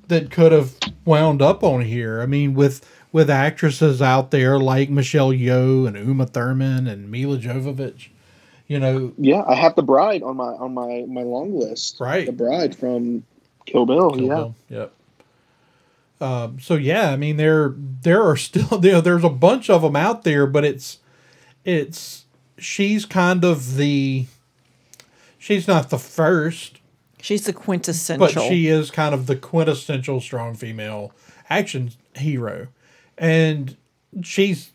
[0.07, 0.75] that could have
[1.05, 2.21] wound up on here.
[2.21, 7.38] I mean, with with actresses out there like Michelle Yeoh and Uma Thurman and Milla
[7.38, 8.09] Jovovich,
[8.70, 11.99] you know, yeah, I have the Bride on my on my my long list.
[11.99, 12.28] Right.
[12.28, 13.26] the Bride from
[13.65, 14.11] Kill Bill.
[14.11, 14.55] Kill yeah, Bill.
[14.70, 14.93] Yep.
[16.22, 19.82] Um, so yeah, I mean there there are still you know, there's a bunch of
[19.82, 20.99] them out there, but it's
[21.65, 22.26] it's
[22.59, 24.28] she's kind of the
[25.39, 26.80] she's not the first,
[27.22, 28.28] She's the quintessential.
[28.28, 31.11] but she is kind of the quintessential strong female
[31.49, 32.67] action hero,
[33.17, 33.76] and
[34.22, 34.74] she's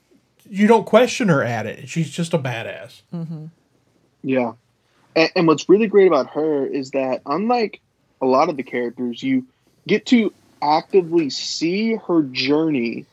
[0.51, 1.89] you don't question her at it.
[1.89, 3.03] She's just a badass.
[4.25, 4.55] Yeah.
[5.15, 7.81] And, and what's really great about her is that, unlike
[8.21, 9.47] a lot of the characters, you
[9.87, 13.05] get to actively see her journey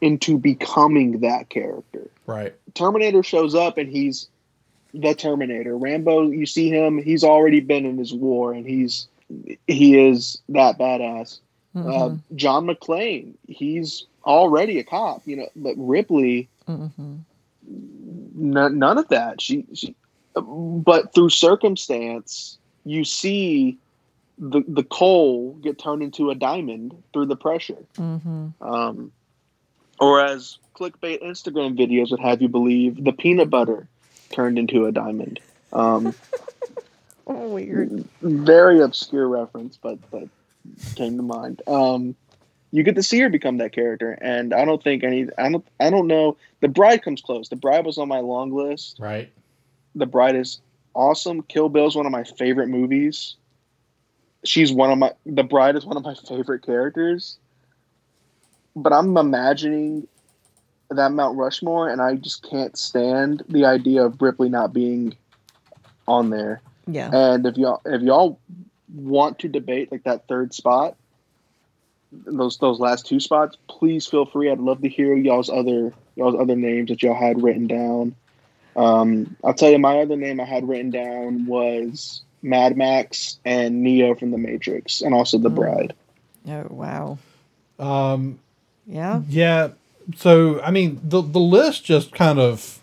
[0.00, 2.08] into becoming that character.
[2.26, 2.54] Right.
[2.74, 4.28] Terminator shows up and he's
[4.94, 5.76] the Terminator.
[5.76, 9.06] Rambo, you see him, he's already been in his war and he's
[9.66, 11.40] he is that badass.
[11.74, 12.14] Mhm.
[12.14, 17.18] Uh, John McClane, he's already a cop, you know, but Ripley, Mhm.
[17.68, 19.40] N- none of that.
[19.40, 19.94] She, she,
[20.42, 23.78] but through circumstance, you see
[24.38, 27.78] the the coal get turned into a diamond through the pressure.
[27.96, 28.52] Mhm.
[28.60, 29.12] Um,
[29.98, 33.88] or as clickbait Instagram videos would have you believe, the peanut butter
[34.30, 35.40] turned into a diamond.
[35.72, 36.14] Um,
[37.26, 38.04] Oh, weird.
[38.20, 40.28] very obscure reference, but but
[40.96, 41.62] came to mind.
[41.66, 42.14] Um,
[42.72, 45.28] you get to see her become that character, and I don't think any.
[45.38, 45.66] I don't.
[45.80, 46.36] I don't know.
[46.60, 47.48] The Bride comes close.
[47.48, 48.98] The Bride was on my long list.
[49.00, 49.30] Right.
[49.96, 50.60] The Bride is
[50.94, 51.42] awesome.
[51.42, 53.34] Kill Bill is one of my favorite movies.
[54.44, 55.12] She's one of my.
[55.24, 57.38] The Bride is one of my favorite characters.
[58.76, 60.06] But I'm imagining
[60.90, 65.16] that Mount Rushmore, and I just can't stand the idea of Ripley not being
[66.06, 66.60] on there.
[66.86, 67.10] Yeah.
[67.12, 68.38] And if y'all if y'all
[68.94, 70.96] want to debate like that third spot,
[72.12, 74.50] those those last two spots, please feel free.
[74.50, 78.14] I'd love to hear y'all's other y'all's other names that y'all had written down.
[78.76, 83.82] Um, I'll tell you, my other name I had written down was Mad Max and
[83.82, 85.54] Neo from The Matrix, and also The Mm.
[85.54, 85.94] Bride.
[86.48, 87.18] Oh, wow.
[87.78, 88.38] Um,
[88.86, 89.22] Yeah.
[89.28, 89.68] Yeah.
[90.16, 92.78] So I mean, the the list just kind of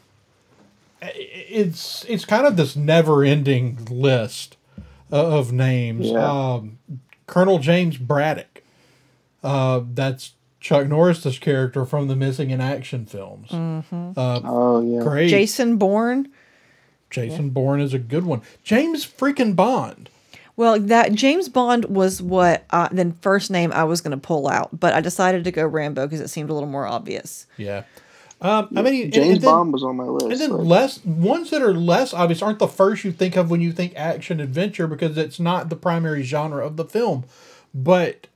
[1.02, 4.58] it's it's kind of this never-ending list
[5.12, 6.08] of names.
[6.08, 6.30] Yeah.
[6.56, 6.80] Um,
[7.28, 8.62] Colonel James Braddock.
[9.44, 10.34] Uh, that's
[10.64, 13.50] Chuck Norris's character from the Missing in Action films.
[13.50, 14.12] Mm-hmm.
[14.18, 15.28] Uh, Oh yeah, great.
[15.30, 16.30] Jason Bourne.
[17.10, 18.42] Jason Bourne is a good one.
[18.64, 20.10] James freaking Bond.
[20.56, 24.48] Well, that James Bond was what uh, the first name I was going to pull
[24.48, 27.46] out, but I decided to go Rambo because it seemed a little more obvious.
[27.58, 27.84] Yeah.
[28.40, 30.32] Um, I mean, and- James and then- Bond was on my list.
[30.32, 33.52] And then like- less ones that are less obvious aren't the first you think of
[33.52, 37.26] when you think action adventure because it's not the primary genre of the film.
[37.76, 38.28] But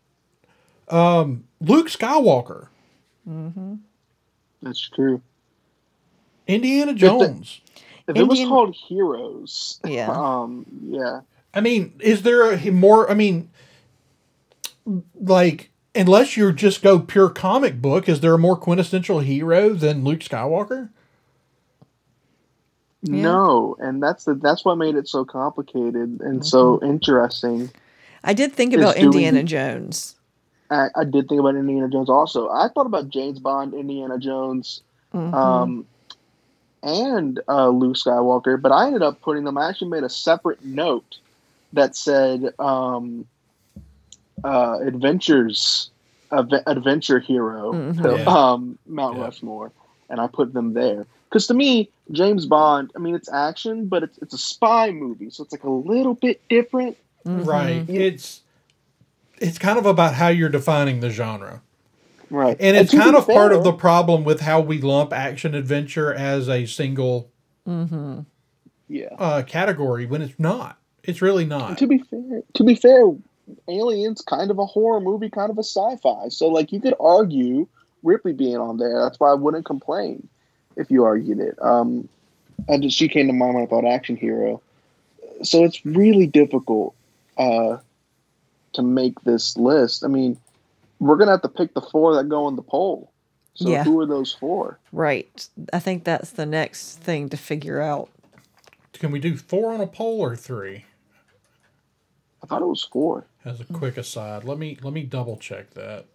[0.89, 2.67] um, Luke Skywalker,
[3.27, 3.75] Mm-hmm.
[4.61, 5.21] that's true.
[6.47, 7.61] Indiana the- Jones.
[8.07, 10.09] If it was called Heroes, Yeah.
[10.11, 11.21] um, yeah,
[11.53, 13.09] I mean, is there a more?
[13.11, 13.49] I mean,
[15.19, 20.05] like unless you just go pure comic book, is there a more quintessential hero than
[20.05, 20.89] Luke Skywalker?
[23.01, 23.21] Yeah.
[23.23, 27.69] No, and that's the that's what made it so complicated and so interesting.
[28.23, 30.15] I did think about doing- Indiana Jones.
[30.69, 32.49] I, I did think about Indiana Jones also.
[32.49, 34.81] I thought about James Bond, Indiana Jones,
[35.13, 35.33] Mhm.
[35.33, 35.85] um,
[36.83, 39.57] and uh, Luke Skywalker, but I ended up putting them.
[39.57, 41.17] I actually made a separate note
[41.73, 43.25] that said um,
[44.43, 45.89] uh, "Adventures,
[46.31, 48.01] Adve- Adventure Hero, Mhm.
[48.03, 48.23] so, Yeah.
[48.25, 49.23] um, Mount Yeah.
[49.23, 49.71] Rushmore,"
[50.09, 52.91] and I put them there because to me, James Bond.
[52.95, 56.13] I mean, it's action, but it's it's a spy movie, so it's like a little
[56.13, 56.97] bit different.
[57.25, 57.45] Mhm.
[57.45, 57.85] Right.
[57.89, 58.01] Yeah.
[58.01, 58.41] It's
[59.39, 61.61] it's kind of about how you're defining the genre.
[62.29, 66.13] Right, And it's kind of part of the problem with how we lump action adventure
[66.13, 67.29] as a single
[67.65, 68.25] Mhm.
[68.89, 69.13] yeah.
[69.17, 70.77] uh, category when it's not.
[71.03, 71.77] It's really not.
[71.77, 73.03] to be fair, to be fair,
[73.69, 76.27] Aliens kind of a horror movie, kind of a sci-fi.
[76.27, 77.65] So like you could argue
[78.03, 78.99] Ripley being on there.
[78.99, 80.27] That's why I wouldn't complain
[80.75, 81.57] if you argued it.
[81.61, 82.09] Um,
[82.67, 84.61] and she came to mind when I thought action hero.
[85.43, 86.93] So it's really difficult
[87.37, 87.77] uh,
[88.77, 90.03] to make this list.
[90.03, 90.37] I mean,
[90.99, 93.11] we're gonna have to pick the four that go in the poll.
[93.55, 93.83] So Yeah.
[93.83, 94.79] who are those four?
[94.91, 95.47] Right.
[95.73, 98.09] I think that's the next thing to figure out.
[98.93, 100.85] Can we do four on a poll or three?
[102.43, 103.25] I thought it was four.
[103.43, 106.05] As a quick aside, let me let me double check that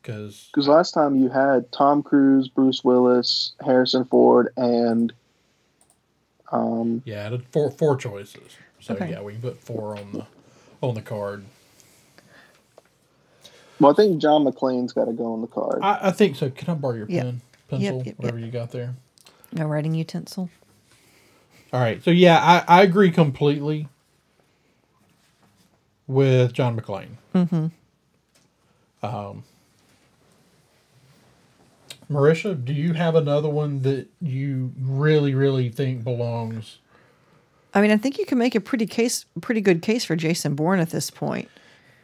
[0.00, 5.12] because Because last time you had Tom Cruise, Bruce Willis, Harrison Ford, and
[6.52, 8.56] um, yeah, four four choices.
[8.80, 9.10] So Okay.
[9.10, 10.26] yeah, we can put four on the
[10.82, 11.44] on the card.
[13.78, 15.80] well, I think John McClane's got to go on the card.
[15.82, 16.50] I, I think so.
[16.50, 17.22] Can I borrow your Yep.
[17.24, 18.94] pen, pencil, Yep, yep, whatever you got there?
[19.52, 20.48] No writing utensil.
[21.72, 22.02] All right.
[22.02, 23.88] So yeah, I, I agree completely
[26.06, 27.10] with John McClane.
[27.34, 27.66] Mm-hmm.
[29.06, 29.44] Um,
[32.10, 36.78] Merisha, do you have another one that you really, really think belongs?
[37.74, 40.54] I mean, I think you can make a pretty case, pretty good case for Jason
[40.54, 41.48] Bourne at this point.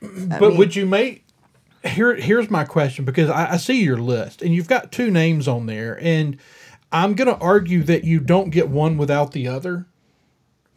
[0.02, 1.24] I but mean- would you make
[1.84, 2.14] here?
[2.14, 5.66] Here's my question because I, I see your list and you've got two names on
[5.66, 6.36] there, and
[6.92, 9.86] I'm going to argue that you don't get one without the other,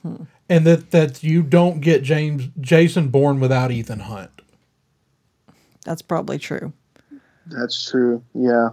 [0.01, 0.23] Hmm.
[0.47, 4.31] and that that you don't get James Jason Bourne without Ethan Hunt.
[5.85, 6.73] That's probably true.
[7.47, 8.23] That's true.
[8.33, 8.69] Yeah.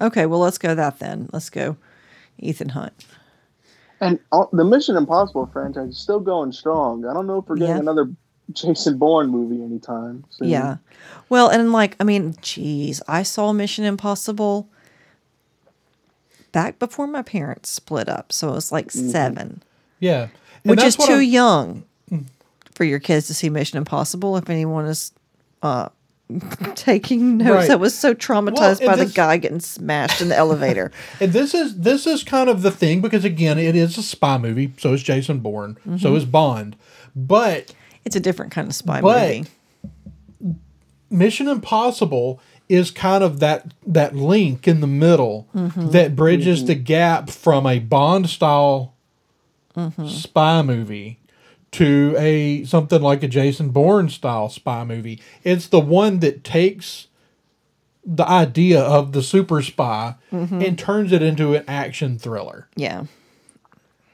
[0.00, 1.28] Okay, well, let's go that then.
[1.32, 1.76] Let's go
[2.38, 3.04] Ethan Hunt.
[4.00, 7.04] And all, the Mission Impossible franchise is still going strong.
[7.06, 7.80] I don't know if we're getting Yeah.
[7.80, 8.10] another
[8.52, 10.48] Jason Bourne movie anytime soon.
[10.48, 10.76] Yeah.
[11.28, 14.68] Well, and like, I mean, geez, I saw Mission Impossible
[16.52, 18.32] back before my parents split up.
[18.32, 19.62] So it was like seven,
[20.00, 20.28] Yeah,
[20.64, 21.84] And which is too I'm- young
[22.74, 24.36] for your kids to see Mission Impossible.
[24.36, 25.12] If anyone is
[25.62, 25.90] uh,
[26.74, 27.68] taking notes, Right.
[27.68, 30.92] that was so traumatized Well, by the guy getting smashed in the elevator.
[31.20, 34.38] And this is this is kind of the thing because again, it is a spy
[34.38, 34.72] movie.
[34.78, 35.74] So is Jason Bourne.
[35.74, 35.98] Mm-hmm.
[35.98, 36.76] So is Bond.
[37.14, 37.74] But
[38.04, 39.46] It's a different kind of spy But- movie.
[41.10, 45.90] Mission Impossible is kind of that that link in the middle mm-hmm.
[45.90, 46.66] that bridges mm-hmm.
[46.68, 48.94] the gap from a Bond style
[49.76, 50.06] mm-hmm.
[50.06, 51.19] spy movie
[51.72, 55.20] to a something like a Jason Bourne style spy movie.
[55.44, 57.06] It's the one that takes
[58.04, 60.60] the idea of the super spy mm-hmm.
[60.60, 62.68] and turns it into an action thriller.
[62.74, 63.04] Yeah.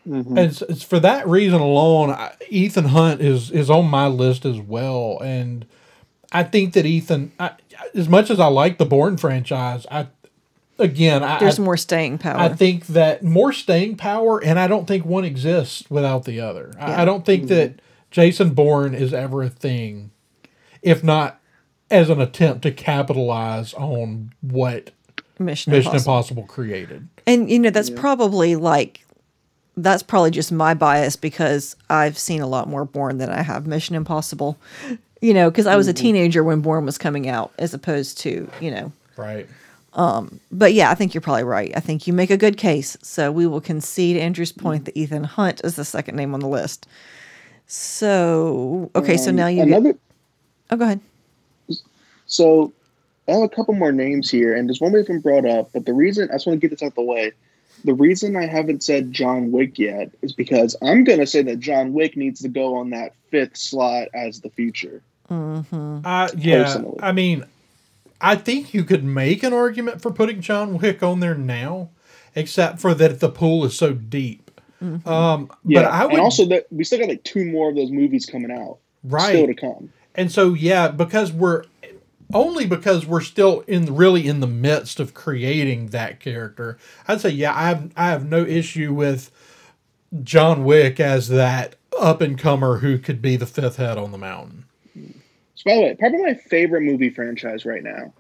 [0.07, 0.37] Mm-hmm.
[0.37, 4.45] And it's, it's for that reason alone, I, Ethan Hunt is is on my list
[4.45, 5.19] as well.
[5.23, 5.67] And
[6.33, 7.53] I think that Ethan, I,
[7.95, 10.09] as much as I like the Bourne franchise, I
[10.79, 12.39] again, I, There's I, more staying power.
[12.39, 16.73] I think that more staying power, and I don't think one exists without the other.
[16.79, 17.03] I, Yeah.
[17.03, 17.55] I don't think mm-hmm.
[17.55, 20.11] that Jason Bourne is ever a thing,
[20.83, 21.41] if not
[21.91, 24.91] as an attempt to capitalize on what
[25.39, 26.13] Mission, Mission Impossible.
[26.13, 27.09] Impossible created.
[27.27, 29.05] And you know, that's probably like
[29.77, 33.67] that's probably just my bias because I've seen a lot more Bourne than I have
[33.67, 34.59] Mission Impossible.
[35.23, 36.03] You know, because I was a mm-hmm.
[36.03, 38.93] teenager when Bourne was coming out, as opposed to you know.
[39.17, 39.49] Right.
[39.97, 41.73] But yeah, I think you're probably right.
[41.75, 42.97] I think you make a good case.
[43.03, 46.49] So we will concede Andrew's point that Ethan Hunt is the second name on the
[46.49, 46.87] list.
[47.67, 49.67] So okay, so Um, now you get.
[49.69, 49.97] another.
[50.71, 51.01] Oh, go ahead.
[52.27, 52.73] So
[53.29, 55.71] I have a couple more names here, and there's one we've been brought up.
[55.73, 57.33] But the reason I just want to get this out of the way,
[57.85, 61.59] the reason I haven't said John Wick yet is because I'm going to say that
[61.61, 65.03] John Wick needs to go on that fifth slot as the future.
[65.31, 65.99] Mm-hmm.
[66.05, 66.99] Uh, yeah, Personally.
[67.03, 67.45] I mean,
[68.21, 71.91] I think you could make an argument for putting John Wick on there now,
[72.35, 74.51] except for that the pool is so deep.
[74.81, 77.77] Um, Yeah, but I would and also that we still got like two more of
[77.77, 79.93] those movies coming out still right, to come.
[80.15, 81.65] and so yeah, because we're
[82.35, 86.77] only because we're still in really in the midst of creating that character.
[87.09, 89.31] I'd say yeah, I have I have no issue with
[90.23, 94.19] John Wick as that up and comer who could be the fifth head on the
[94.19, 94.66] mountain.
[95.67, 98.13] By the way, probably my favorite movie franchise right now.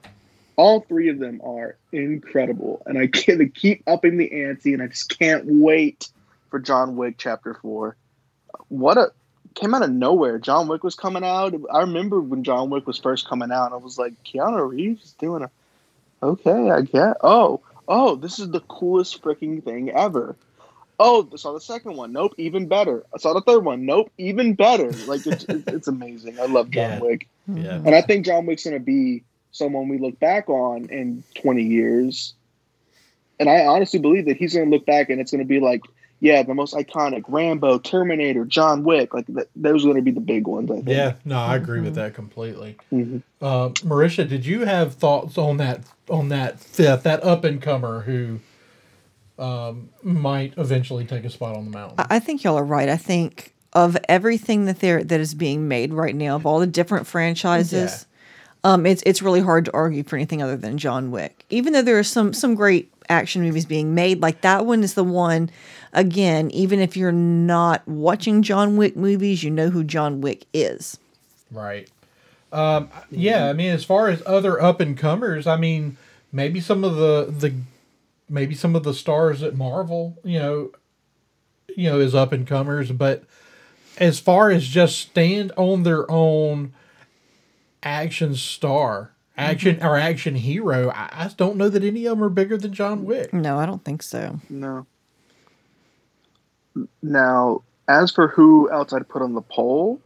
[0.56, 4.88] All three of them are incredible, and I can't keep upping the ante, and I
[4.88, 6.08] just can't wait
[6.50, 7.96] for John Wick Chapter Four.
[8.68, 9.12] What a
[9.54, 10.40] came out of nowhere.
[10.40, 11.54] John Wick was coming out.
[11.72, 13.66] I remember when John Wick was first coming out.
[13.66, 15.50] And I was like, Keanu Reeves is doing a
[16.22, 16.70] okay.
[16.70, 17.16] I get.
[17.22, 20.34] Oh, oh, this is the coolest freaking thing ever.
[20.98, 22.12] Oh, I saw the second one.
[22.12, 23.04] Nope, even better.
[23.14, 23.84] I saw the third one.
[23.84, 24.90] Nope, even better.
[25.06, 26.40] Like it's, it's, it's amazing.
[26.40, 26.98] I love John Yeah.
[27.00, 27.74] Wick, Yeah.
[27.74, 29.22] and I think John Wick's gonna be
[29.52, 32.34] someone we look back on in twenty years.
[33.38, 35.82] And I honestly believe that he's gonna look back and it's gonna be like,
[36.20, 39.12] yeah, the most iconic Rambo, Terminator, John Wick.
[39.12, 40.70] Like th- those are gonna be the big ones.
[40.70, 40.88] I think.
[40.88, 42.76] Yeah, no, I agree with that completely.
[42.90, 43.22] Mhm.
[43.42, 48.00] Uh, Merisha, did you have thoughts on that on that fifth, that up and comer
[48.02, 48.38] who
[49.38, 52.06] um, might eventually take a spot on the mountain?
[52.10, 52.88] I think y'all are right.
[52.88, 56.66] I think of everything that there that is being made right now, of all the
[56.66, 58.06] different franchises,
[58.64, 61.44] um, it's it's really hard to argue for anything other than John Wick.
[61.50, 64.94] Even though there are some some great action movies being made, like that one is
[64.94, 65.50] the one.
[65.92, 70.98] Again, even if you're not watching John Wick movies, you know who John Wick is.
[71.50, 71.88] Right.
[72.52, 75.96] Um, yeah, I mean, as far as other up and comers, I mean,
[76.32, 77.54] maybe some of the the
[78.28, 80.70] maybe some of the stars at Marvel, you know,
[81.76, 83.24] you know, is up and comers, but
[83.98, 86.72] as far as just stand on their own
[87.82, 92.30] action star, action or action hero, I, I don't know that any of them are
[92.30, 93.32] bigger than John Wick.
[93.32, 94.40] No, I don't think so.
[94.48, 94.86] No.
[97.02, 100.00] Now, as for who else I'd put on the poll,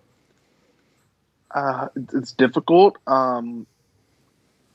[1.52, 2.96] uh, it's difficult.
[3.06, 3.66] Um,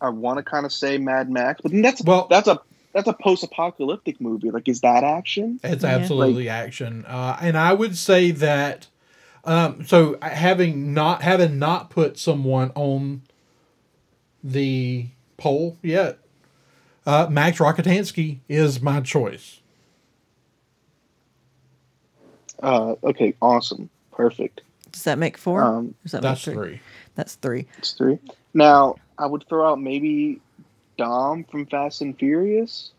[0.01, 2.59] I want to kind of say Mad Max, but that's Well- that's a
[2.95, 4.51] that's a post-apocalyptic movie.
[4.51, 5.59] Like, is that action?
[5.65, 5.89] It's Yeah.
[5.89, 8.87] absolutely action, uh, and I would say that.
[9.43, 13.21] Um, so having not having not put someone on
[14.43, 16.17] the poll yet,
[17.05, 19.59] uh, Max Rockatansky is my choice.
[22.63, 24.61] Uh, okay, awesome, perfect.
[24.91, 25.61] Does that make four?
[25.61, 26.81] Um, that That's make three.
[27.15, 27.67] That's three.
[27.77, 28.17] It's three.
[28.53, 30.39] Now, I would throw out maybe
[30.97, 32.91] Dom from Fast and Furious.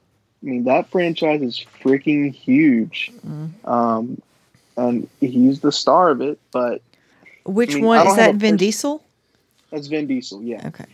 [0.43, 3.11] I mean, that franchise is freaking huge.
[3.65, 4.21] Um,
[4.77, 6.83] and he's the star of it, but
[7.45, 8.31] Which mean, one is that?
[8.35, 9.05] a Vin pers- Diesel?
[9.71, 10.67] that's Vin Diesel, yeah.
[10.69, 10.85] Okay.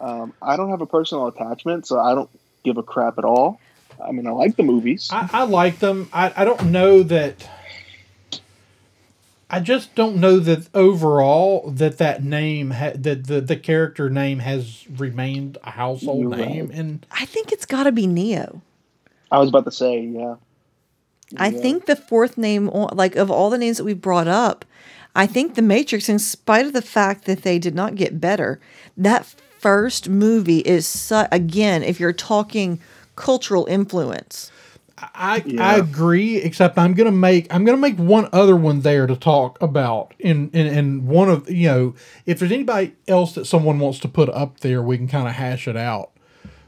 [0.00, 2.28] Um, I don't have a personal attachment, so I don't
[2.62, 3.60] give a crap at all.
[4.04, 5.08] I mean, I like the movies.
[5.12, 6.08] I, I like them.
[6.12, 7.48] I, I don't know that.
[9.54, 14.40] I just don't know that overall that that name ha- that the the character name
[14.40, 16.48] has remained a household You're right.
[16.48, 18.62] name and I think it's got to be Neo.
[19.30, 20.34] I was about to say, yeah.
[21.36, 21.60] I Yeah.
[21.60, 24.64] think the fourth name, like of all the names that we brought up,
[25.14, 28.58] I think The Matrix, in spite of the fact that they did not get better,
[28.96, 29.24] that
[29.60, 32.80] first movie is su- again, if you're talking
[33.14, 34.50] cultural influence,
[35.14, 35.66] I Yeah.
[35.66, 39.60] I agree, except I'm gonna make I'm gonna make one other one there to talk
[39.60, 41.94] about in in, in one of you know
[42.26, 45.34] if there's anybody else that someone wants to put up there, we can kind of
[45.34, 46.10] hash it out.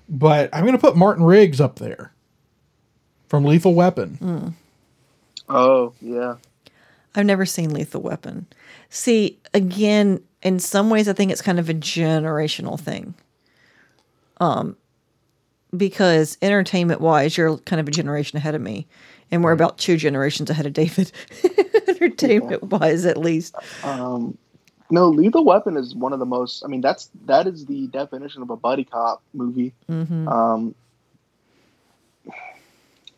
[0.08, 2.12] But I'm gonna put Martin Riggs up there
[3.28, 4.54] from Lethal Weapon.
[5.48, 6.36] Oh, yeah.
[7.14, 8.46] I've never seen Lethal Weapon.
[8.90, 13.14] See, again, in some ways, I think it's kind of a generational thing.
[14.38, 14.76] Um,
[15.76, 18.86] because entertainment wise, you're kind of a generation ahead of me,
[19.30, 21.12] and we're about two generations ahead of David.
[21.88, 23.54] entertainment wise, at least.
[23.84, 24.36] Um,
[24.90, 26.64] no, Lethal Weapon is one of the most.
[26.64, 29.72] I mean, that's that is the definition of a buddy cop movie.
[29.88, 30.74] hmm Um,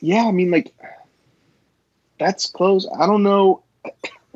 [0.00, 0.74] yeah, I mean, like
[2.18, 2.86] that's close.
[2.98, 3.62] I don't know.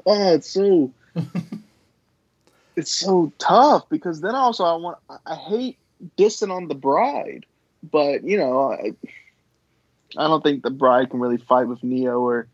[0.07, 0.93] Oh, it's so
[2.77, 5.79] it's so tough because then also I want I- I hate
[6.19, 7.47] dissing on the bride,
[7.91, 8.93] but you know I
[10.17, 12.47] I don't think the bride can really fight with Neo or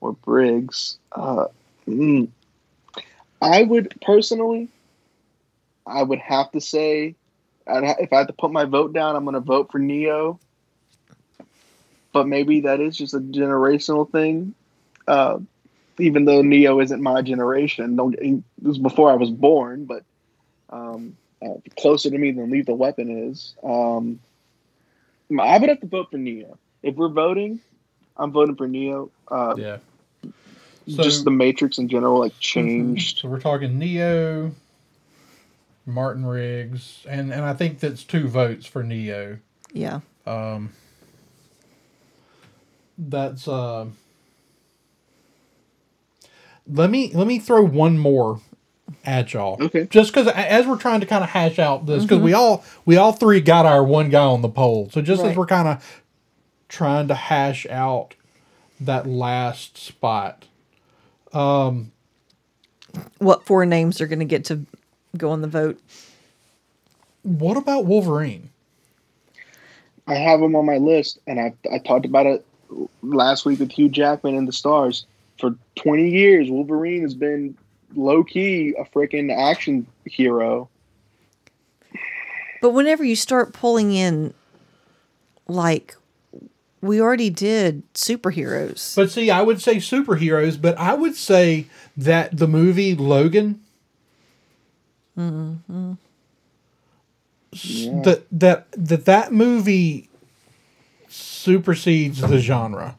[0.00, 0.98] or Briggs.
[1.12, 1.46] Uh,
[1.88, 2.28] mm.
[3.40, 4.68] I would personally,
[5.86, 7.14] I would have to say,
[7.66, 10.38] ha- if I had to put my vote down, I'm going to vote for Neo.
[12.12, 14.54] But maybe that is just a generational thing.
[15.06, 15.38] Uh,
[15.98, 20.02] even though Neo isn't my generation, don't he, this was before I was born, but
[20.70, 23.54] um, uh, closer to me than Lethal Weapon is.
[23.62, 24.18] Um,
[25.30, 26.58] I would have to vote for Neo.
[26.82, 27.60] If we're voting,
[28.16, 29.10] I'm voting for Neo.
[29.28, 29.78] Uh, Yeah.
[30.86, 33.18] just the Matrix in general, like changed.
[33.20, 34.52] So we're talking Neo,
[35.84, 39.38] Martin Riggs, and and I think that's two votes for Neo.
[39.72, 40.00] Yeah.
[40.26, 40.72] Um,
[42.98, 43.86] that's uh,
[46.68, 48.40] let me let me throw one more
[49.04, 49.62] at y'all.
[49.62, 49.86] Okay.
[49.86, 52.96] Just because as we're trying to kind of hash out this, because we all we
[52.96, 54.88] all three got our one guy on the poll.
[54.90, 56.02] So just as we're kind of
[56.68, 58.14] trying to hash out
[58.80, 60.44] that last spot,
[61.32, 61.92] um,
[63.18, 64.60] What four names are going to get to
[65.16, 65.80] go on the vote?
[67.22, 68.50] what about Wolverine?
[70.06, 72.46] I have him on my list, and I I talked about it
[73.02, 75.06] last week with Hugh Jackman and the Stars.
[75.40, 77.56] For 20 years, Wolverine has been
[77.96, 80.68] low key a freaking action hero.
[82.62, 84.34] But whenever you start pulling in,
[85.46, 85.96] like,
[86.80, 88.94] we already did superheroes.
[88.94, 91.66] But see, I would say superheroes, but I would say
[91.96, 93.60] that the movie Logan.
[95.18, 95.94] Mm-hmm.
[97.52, 98.02] Yeah.
[98.02, 100.10] That that that that movie
[101.08, 102.96] supersedes the genre.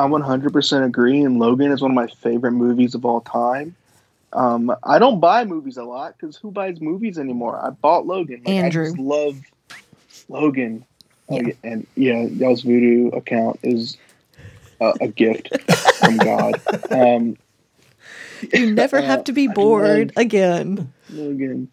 [0.00, 3.76] I 100% agree, and Logan is one of my favorite movies of all time.
[4.32, 7.60] Um, I don't buy movies a lot because who buys movies anymore?
[7.62, 8.42] I bought Logan.
[8.44, 8.84] Like, Andrew.
[8.84, 9.40] I just love
[10.28, 10.84] Logan.
[11.28, 11.52] Yeah.
[11.62, 13.96] and yeah, y'all's Vudu account is
[14.80, 15.48] a, a gift
[15.98, 16.60] from God.
[16.90, 17.36] Um,
[18.52, 20.92] You never have to be bored again.
[21.10, 21.68] Logan.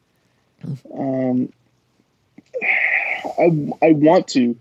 [0.93, 1.53] Um,
[3.39, 4.57] I I want to,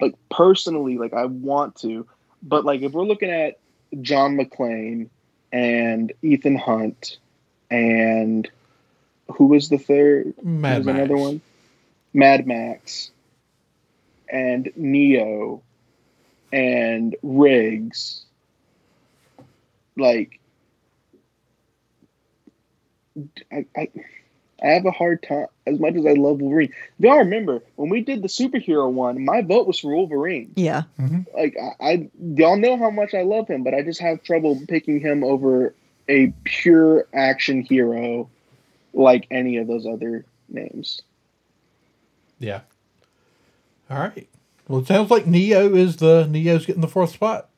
[0.00, 2.06] like personally, like I want to,
[2.42, 3.58] but like if we're looking at
[4.00, 5.08] John McClane
[5.52, 7.18] and Ethan Hunt
[7.70, 8.48] and
[9.36, 10.34] who was the third?
[10.42, 10.98] Mad was Max.
[10.98, 11.40] another one?
[12.12, 13.10] Mad Max
[14.30, 15.62] and Neo
[16.52, 18.24] and Riggs.
[19.96, 20.40] Like
[23.52, 23.88] I, I
[24.62, 26.72] I have a hard time as much as I love Wolverine.
[26.98, 30.52] If y'all remember when we did the superhero one, my vote was for Wolverine.
[30.56, 30.82] Yeah.
[30.98, 31.20] Mm-hmm.
[31.34, 34.60] Like I, I y'all know how much I love him, but I just have trouble
[34.68, 35.74] picking him over
[36.08, 38.28] a pure action hero
[38.92, 41.02] like any of those other names.
[42.38, 42.60] Yeah.
[43.88, 44.28] All right.
[44.66, 47.49] Well, it sounds like Neo is the Neo's getting the fourth spot.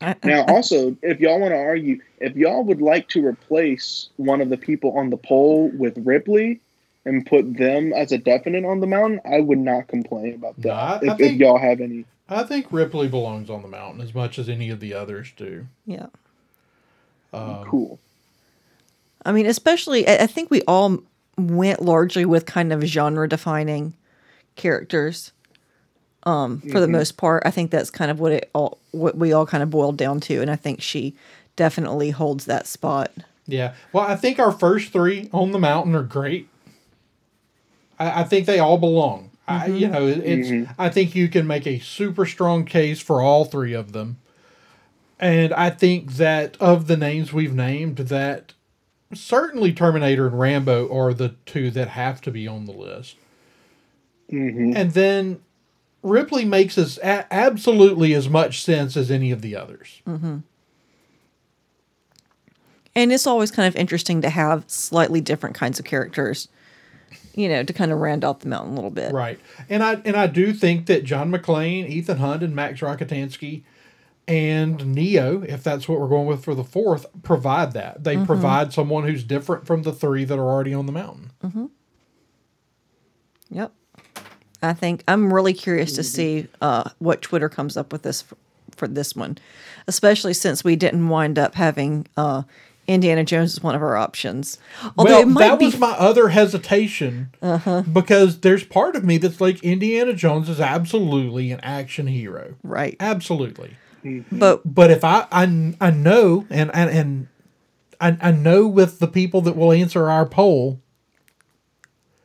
[0.00, 4.08] I, I- Now, also, if y'all want to argue, if y'all would like to replace
[4.16, 6.60] one of the people on the poll with Ripley
[7.04, 10.68] and put them as a definite on the mountain, I would not complain about that.
[10.68, 14.00] No, I- I if, if y'all have any, I think Ripley belongs on the mountain
[14.02, 15.66] as much as any of the others do.
[15.86, 16.06] yeah.
[17.32, 17.98] Um, cool.
[19.24, 20.98] I mean, especially, I I think we all
[21.38, 23.94] went largely with kind of genre defining
[24.56, 25.30] characters.
[26.24, 29.32] Um, for the most part, I think that's kind of what it all what we
[29.32, 31.14] all kind of boiled down to, and I think she
[31.56, 33.10] definitely holds that spot.
[33.46, 33.72] Yeah.
[33.92, 36.48] Well, I think our first three on the mountain are great.
[37.98, 39.30] I, I think they all belong.
[39.48, 40.70] I, you know, it- it's.
[40.78, 44.18] I think you can make a super strong case for all three of them,
[45.18, 48.52] and I think that of the names we've named, that
[49.12, 53.16] certainly Terminator and Rambo are the two that have to be on the list.
[54.28, 55.40] hmm And then
[56.02, 60.00] Ripley makes as a- absolutely as much sense as any of the others.
[60.06, 60.38] Mm-hmm.
[62.94, 66.48] And it's always kind of interesting to have slightly different kinds of characters,
[67.34, 69.12] you know, to kind of round out the mountain a little bit.
[69.12, 69.38] Right.
[69.68, 73.62] And I and I do think that John McClane, Ethan Hunt, and Max Rockatansky
[74.26, 78.04] and Neo, if that's what we're going with for the fourth, provide that.
[78.04, 78.26] They mm-hmm.
[78.26, 81.32] provide someone who's different from the three that are already on the mountain.
[81.42, 81.66] Mm-hmm.
[83.50, 83.72] Yep.
[84.62, 88.36] I think I'm really curious to see uh, what Twitter comes up with this for,
[88.76, 89.38] for this one,
[89.86, 92.42] especially since we didn't wind up having uh,
[92.86, 94.58] Indiana Jones as one of our options.
[94.98, 97.30] Although well, it might that be was my other hesitation
[97.92, 102.56] because there's part of me that's like Indiana Jones is absolutely an action hero.
[102.62, 103.76] right, Absolutely.
[104.32, 107.28] but But if I I, I know and and, and
[108.00, 110.80] I, I know with the people that will answer our poll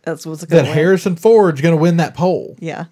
[0.05, 0.65] that's what's that going.
[0.65, 2.55] Harrison Ford's going to win that poll.
[2.59, 2.85] Yeah,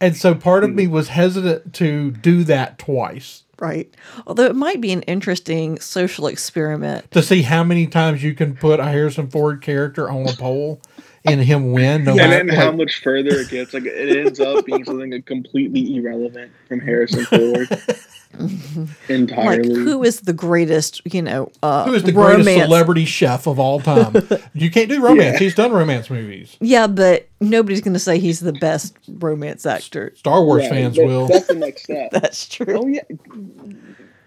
[0.00, 3.94] And so part of me was hesitant to do that twice right.
[4.26, 7.10] Although it might be an interesting social experiment.
[7.12, 10.80] to see how many times you can put a Harrison Ford character on a poll
[11.24, 12.02] and him win.
[12.04, 15.22] No And matter then how much further it gets, like it ends up being something
[15.22, 17.68] completely irrelevant from Harrison Ford
[19.08, 22.44] Like, who is the greatest, you know, uh, who is the romance?
[22.44, 24.14] greatest celebrity chef of all time?
[24.54, 25.38] you can't do romance.
[25.38, 26.56] He's done romance movies.
[26.60, 30.12] Yeah, but nobody's going to say he's the best romance actor.
[30.16, 31.26] Star Wars Yeah, fans that- will.
[31.28, 32.10] That's the next step.
[32.12, 32.78] That's true.
[32.82, 33.02] oh yeah,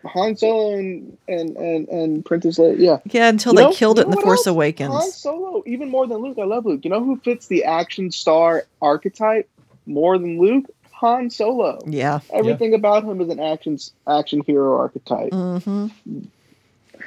[0.06, 2.76] Han Solo and and and, and Princess Leia.
[2.78, 4.46] Yeah, Yeah, until You they know- killed you it in The Force else?
[4.46, 5.16] Han Awakens.
[5.16, 6.38] Solo, even more than Luke.
[6.40, 6.82] I love Luke.
[6.84, 9.50] You know who fits the action star archetype
[9.88, 10.66] more than Luke?
[10.96, 11.80] Han Solo.
[11.86, 12.20] Yeah.
[12.34, 13.78] Everything about him is an action
[14.08, 15.32] action hero archetype.
[15.32, 15.88] Mm-hmm.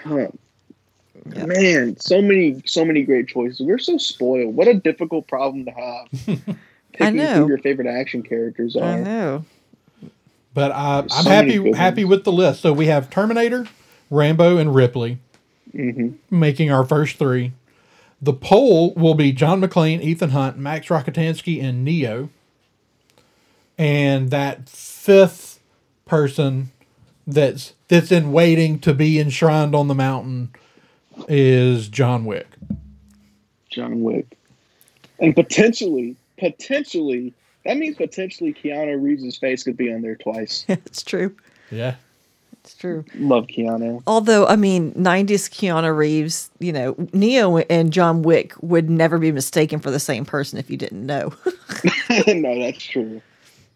[0.05, 0.29] Huh.
[1.35, 1.47] Yeah.
[1.47, 3.61] Man, so many so many great choices.
[3.61, 4.55] We're so spoiled.
[4.55, 6.09] What a difficult problem to have.
[6.93, 7.43] Picking know.
[7.43, 9.03] who your favorite action characters I are.
[9.03, 9.45] know.
[10.55, 12.61] But I, I'm So happy happy with the list.
[12.61, 13.67] So we have Terminator,
[14.11, 15.19] Rambo, and Ripley
[15.73, 17.53] hmm making our first three.
[18.21, 22.31] The poll will be John McClane, Ethan Hunt, Max Rockatansky, and Neo.
[23.79, 25.61] And that fifth
[26.05, 26.71] person
[27.27, 30.51] that's that's in waiting to be enshrined on the mountain
[31.29, 32.49] is John Wick.
[33.71, 34.37] John Wick.
[35.21, 37.33] And potentially, potentially,
[37.65, 40.65] that means potentially Keanu Reeves' face could be on there twice.
[40.69, 41.35] it's true.
[41.71, 41.97] Yeah.
[42.65, 43.05] It's true.
[43.15, 44.03] Love Keanu.
[44.07, 49.33] Although, I mean, 90s Keanu Reeves, you know, Neo and John Wick would never be
[49.33, 51.33] mistaken for the same person if you didn't know.
[52.27, 53.23] no, that's true.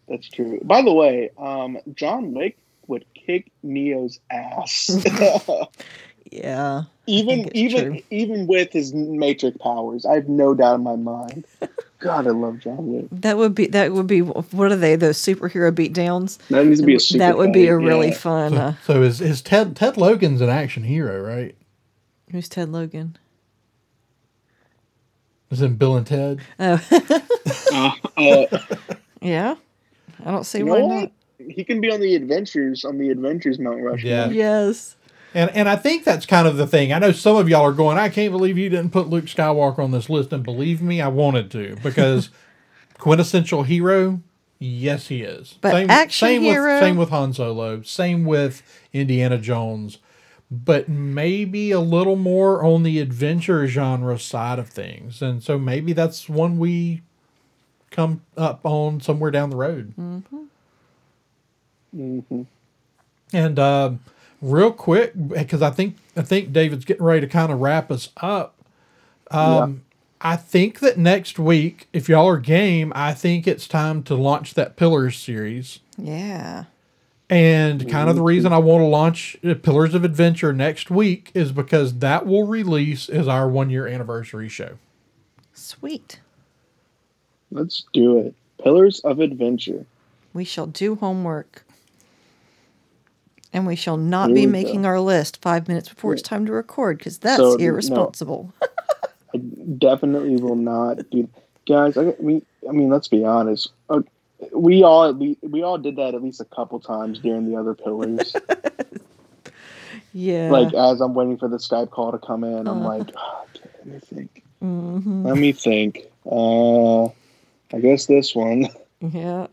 [0.07, 0.59] That's true.
[0.63, 2.57] By the way, um, John Wick
[2.87, 4.89] would kick Neo's ass.
[6.31, 6.83] yeah.
[7.07, 7.99] even even true.
[8.09, 11.45] even with his matrix powers, I have no doubt in my mind.
[11.99, 13.05] God, I love John Wick.
[13.11, 16.37] That would be, that would be, what are they, those superhero beatdowns?
[16.49, 18.13] That needs to be a super That would be a really yeah.
[18.13, 18.51] fun.
[18.51, 21.55] So, Uh, so is, is Ted Ted Logan's an action hero, right?
[22.31, 23.15] who's Ted Logan?
[25.51, 26.41] Is in Bill and Ted?
[26.59, 28.45] Uh, uh,
[29.21, 29.55] Yeah.
[30.25, 31.11] I don't see you why not.
[31.37, 34.09] He can be on the adventures on the adventures Mount Rushmore.
[34.09, 34.29] Yeah.
[34.29, 34.95] Yes.
[35.33, 36.93] And and I think that's kind of the thing.
[36.93, 39.79] I know some of y'all are going, I can't believe you didn't put Luke Skywalker
[39.79, 40.31] on this list.
[40.31, 42.29] And believe me, I wanted to because
[42.97, 44.21] quintessential hero,
[44.59, 45.57] yes, he is.
[45.59, 46.73] But action same hero?
[46.73, 48.61] with same with Han Solo, same with
[48.93, 49.97] Indiana Jones,
[50.51, 55.21] but maybe a little more on the adventure genre side of things.
[55.21, 57.01] And so maybe that's one we
[57.93, 59.93] come up on somewhere down the road.
[59.95, 60.19] hmm
[61.95, 62.47] Mhm.
[63.31, 63.99] And um,
[64.41, 68.09] real quick, because I think I think David's getting ready to kind of wrap us
[68.17, 68.55] up.
[69.31, 69.83] Um,
[70.21, 74.53] I think that next week, if y'all are game, I think it's time to launch
[74.55, 75.79] that Pillars series.
[75.97, 76.65] Yeah.
[77.29, 81.31] And kind of the reason I want to launch uh, Pillars of Adventure next week
[81.33, 84.77] is because that will release as our one year anniversary show.
[85.53, 86.19] Sweet.
[87.53, 88.33] Let's do it.
[88.63, 89.85] Pillars of Adventure.
[90.33, 91.63] We shall do homework.
[93.51, 94.87] And we shall not Here be making go.
[94.89, 97.63] our list five minutes before it's time to record because that's So, no.
[97.65, 98.51] irresponsible.
[99.33, 99.37] I
[99.77, 101.29] definitely will not do.
[101.67, 103.69] Guys, I mean, I mean, let's be honest.
[103.89, 104.01] Uh,
[104.53, 107.73] we all least, we all did that at least a couple times during the other
[107.75, 108.35] pillars.
[110.13, 110.49] yeah.
[110.51, 112.87] like as I'm waiting for the Skype call to come in, I'm Uh-huh.
[112.97, 114.43] like, oh, okay, let me think.
[114.59, 115.99] hmm Let me think.
[116.25, 117.09] Uh,
[117.73, 118.67] I guess this one.
[119.11, 119.47] Yeah.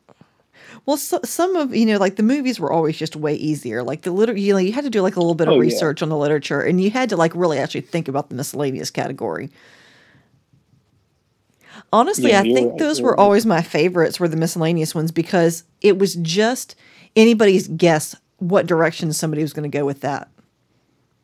[0.86, 3.82] Well, so, some of you know, like the movies were always just way easier.
[3.82, 5.56] Like the liter, you know, you had to do like a little bit of Oh,
[5.56, 5.62] yeah.
[5.62, 8.90] research on the literature, and you had to like really actually think about the miscellaneous
[8.90, 9.50] category.
[11.92, 13.18] Honestly, Yeah, I think right, those were right.
[13.18, 14.20] always my favorites.
[14.20, 16.76] Were the miscellaneous ones because it was just
[17.16, 20.28] anybody's guess what direction somebody was going to go with that.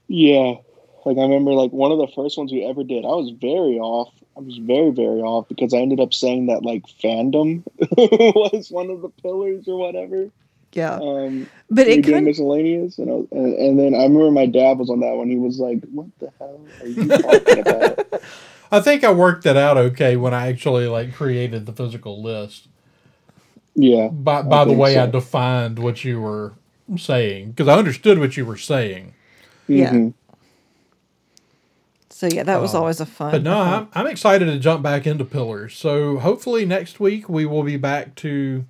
[0.09, 0.55] Yeah.
[1.05, 3.05] Like I remember like one of the first ones we ever did.
[3.05, 4.12] I was very off.
[4.37, 7.63] I was very, very off because I ended up saying that like fandom
[7.97, 10.31] was one of the pillars or whatever.
[10.73, 12.25] Yeah, Um but it were doing could.
[12.25, 15.29] miscellaneous and, I was, and and then I remember my dad was on that one.
[15.31, 17.99] He was like, What the hell are you talking about?
[18.71, 22.69] I think I worked that out okay when I actually like created the physical list.
[23.75, 24.09] Yeah.
[24.09, 26.53] By I by the think way, I defined what you were
[26.97, 29.15] saying because I understood what you were saying.
[29.69, 29.93] Yeah.
[29.93, 30.15] Mhm.
[32.17, 33.31] So yeah, that was Um, always a fun.
[33.31, 35.75] But no, I'm, I'm excited to jump back into Pillars.
[35.77, 38.65] So hopefully next week we will be back to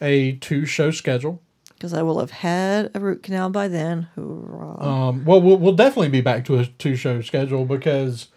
[0.00, 1.40] a two show schedule.
[1.74, 4.06] because I will have had a root canal by then.
[4.14, 4.80] Hoorah.
[4.80, 8.28] Um, well, well, we'll definitely be back to a two show schedule because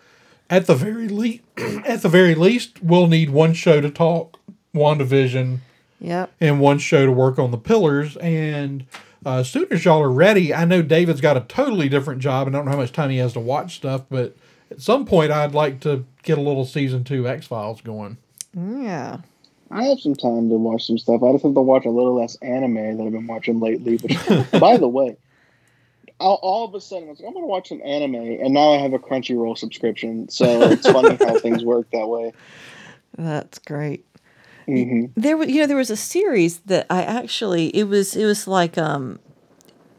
[0.49, 1.43] at the very least,
[1.85, 4.39] at the very least, we'll need one show to talk
[4.73, 5.59] WandaVision
[6.01, 6.31] Yep.
[6.41, 8.17] and one show to work on the pillars.
[8.17, 8.85] And
[9.25, 12.47] uh, as soon as y'all are ready, I know David's got a totally different job,
[12.47, 14.35] and I don't know how much time he has to watch stuff, but
[14.69, 18.17] at some point, I'd like to get a little season two X Files going.
[18.55, 19.17] Yeah.
[19.71, 21.23] I have some time to watch some stuff.
[21.23, 23.97] I just have to watch a little less anime that I've been watching lately.
[23.97, 25.17] But by the way,
[26.19, 28.53] all, all of a sudden I was like, I'm going to watch some anime, and
[28.53, 30.29] now I have a Crunchyroll subscription.
[30.29, 32.31] So it's funny how things work that way.
[33.17, 34.05] That's great.
[34.65, 38.25] Hmm There was, you know, there was a series that I actually it was it
[38.25, 39.19] was like um,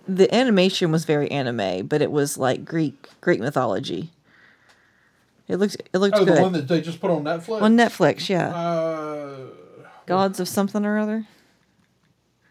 [0.07, 4.11] the animation was very anime, but it was like Greek Greek mythology.
[5.49, 7.63] It looks it looked Oh, good the one that they just put on Netflix?
[7.63, 8.29] on Netflix.
[8.29, 9.47] Yeah, uh,
[10.07, 11.27] Gods of something or other.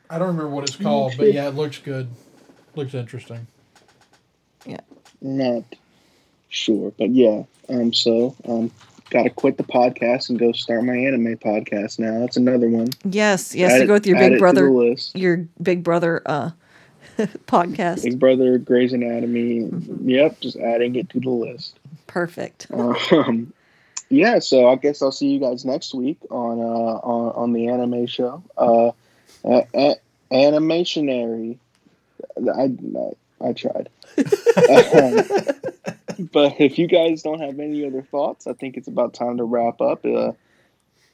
[0.10, 2.10] I don't remember what it's called, but yeah, it looks good.
[2.76, 3.48] Looks interesting.
[4.66, 4.82] Yeah.
[5.22, 5.64] Not
[6.50, 7.44] sure, but yeah.
[7.70, 8.72] Um, so um,
[9.10, 12.20] got to quit the podcast and go start my anime podcast now.
[12.20, 12.90] That's another one.
[13.04, 15.16] Yes, yes, Add to go with your big brother, list.
[15.16, 16.52] your big brother uh
[17.18, 18.04] podcast.
[18.04, 19.70] Big Brother, Grey's Anatomy.
[20.04, 21.80] Yep, just adding it to the list.
[22.08, 22.68] Perfect.
[23.12, 23.54] Um,
[24.10, 27.70] yeah, so I guess I'll see you guys next week on uh, on, on the
[27.70, 28.44] anime show.
[28.56, 28.92] Uh,
[30.32, 31.58] animationary.
[32.38, 33.12] I, I,
[33.42, 33.90] I tried.
[34.56, 35.22] Um,
[36.32, 39.44] but if you guys don't have any other thoughts, I think it's about time to
[39.44, 40.06] wrap up.
[40.06, 40.34] A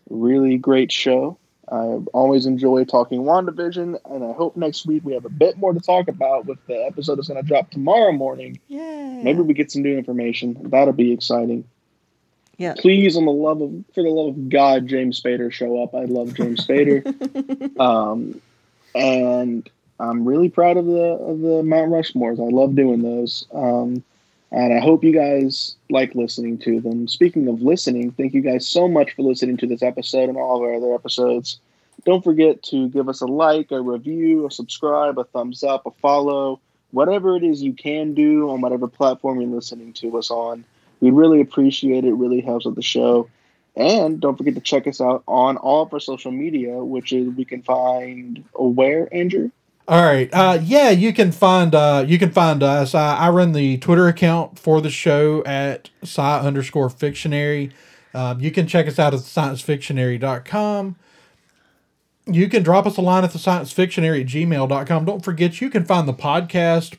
[0.10, 1.38] really great show.
[1.72, 5.73] I always enjoy talking WandaVision, and I hope next week we have a bit more
[5.73, 8.60] to talk about with the episode that's going to drop tomorrow morning.
[8.68, 9.22] Yay.
[9.23, 10.57] Maybe we get some new information.
[10.69, 11.64] That'll be exciting.
[12.57, 12.76] Yeah.
[12.77, 15.95] Please, on the love of for the love of God, James Spader show up.
[15.95, 17.80] I love James Spader.
[17.80, 18.41] um,
[18.93, 19.69] and
[20.02, 22.40] I'm really proud of the of the Mount Rushmores.
[22.40, 23.45] I love doing those.
[23.53, 24.03] Um,
[24.52, 27.07] and I hope you guys like listening to them.
[27.07, 30.57] Speaking of listening, thank you guys so much for listening to this episode and all
[30.57, 31.60] of our other episodes.
[32.03, 35.91] Don't forget to give us a like, a review, a subscribe, a thumbs up, a
[35.91, 36.60] follow,
[36.90, 40.65] whatever it is you can do on whatever platform you're listening to us on.
[40.99, 42.10] We really appreciate it.
[42.10, 43.30] It really helps with the show.
[43.76, 47.30] And don't forget to check us out on all of our social media, which is
[47.30, 49.52] we can find where, Andrew?
[49.88, 50.30] All right.
[50.32, 52.95] Uh, yeah, you can find uh, you can find us.
[52.95, 57.72] I, I run the Twitter account for the show at sci underscore fictionary.
[58.14, 60.95] Um, you can check us out at sciencefictionary.com.
[62.28, 65.06] You can drop us a line at the sciencefictionary at gmail.com.
[65.06, 66.98] Don't forget, you can find the podcast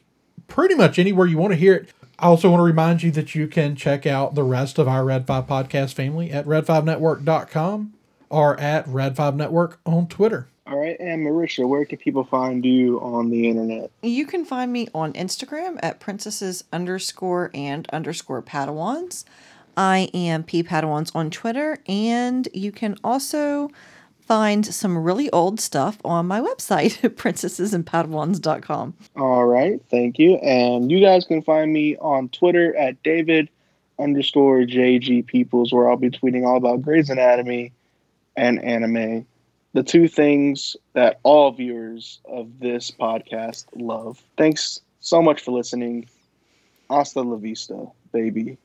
[0.49, 1.91] pretty much anywhere you want to hear it.
[2.19, 5.05] I also want to remind you that you can check out the rest of our
[5.05, 7.95] Red 5 podcast family at red5network.com
[8.31, 10.49] or at Red5 Network on Twitter.
[10.67, 10.97] All right.
[11.01, 13.91] And Merisha, where can people find you on the internet?
[14.03, 19.25] You can find me on Instagram at princesses underscore and underscore padawans.
[19.77, 23.71] I am P Padawans on Twitter, and you can also
[24.21, 28.95] find some really old stuff on my website, princessesandpadawans.com.
[29.17, 30.37] All right, thank you.
[30.37, 33.49] And you guys can find me on Twitter at David
[33.99, 37.73] underscore JG Peoples, where I'll be tweeting all about Grey's Anatomy
[38.37, 39.27] and anime,
[39.73, 44.23] the two things that all viewers of this podcast love.
[44.37, 46.09] Thanks so much for listening.
[46.91, 48.59] Hasta la vista, baby.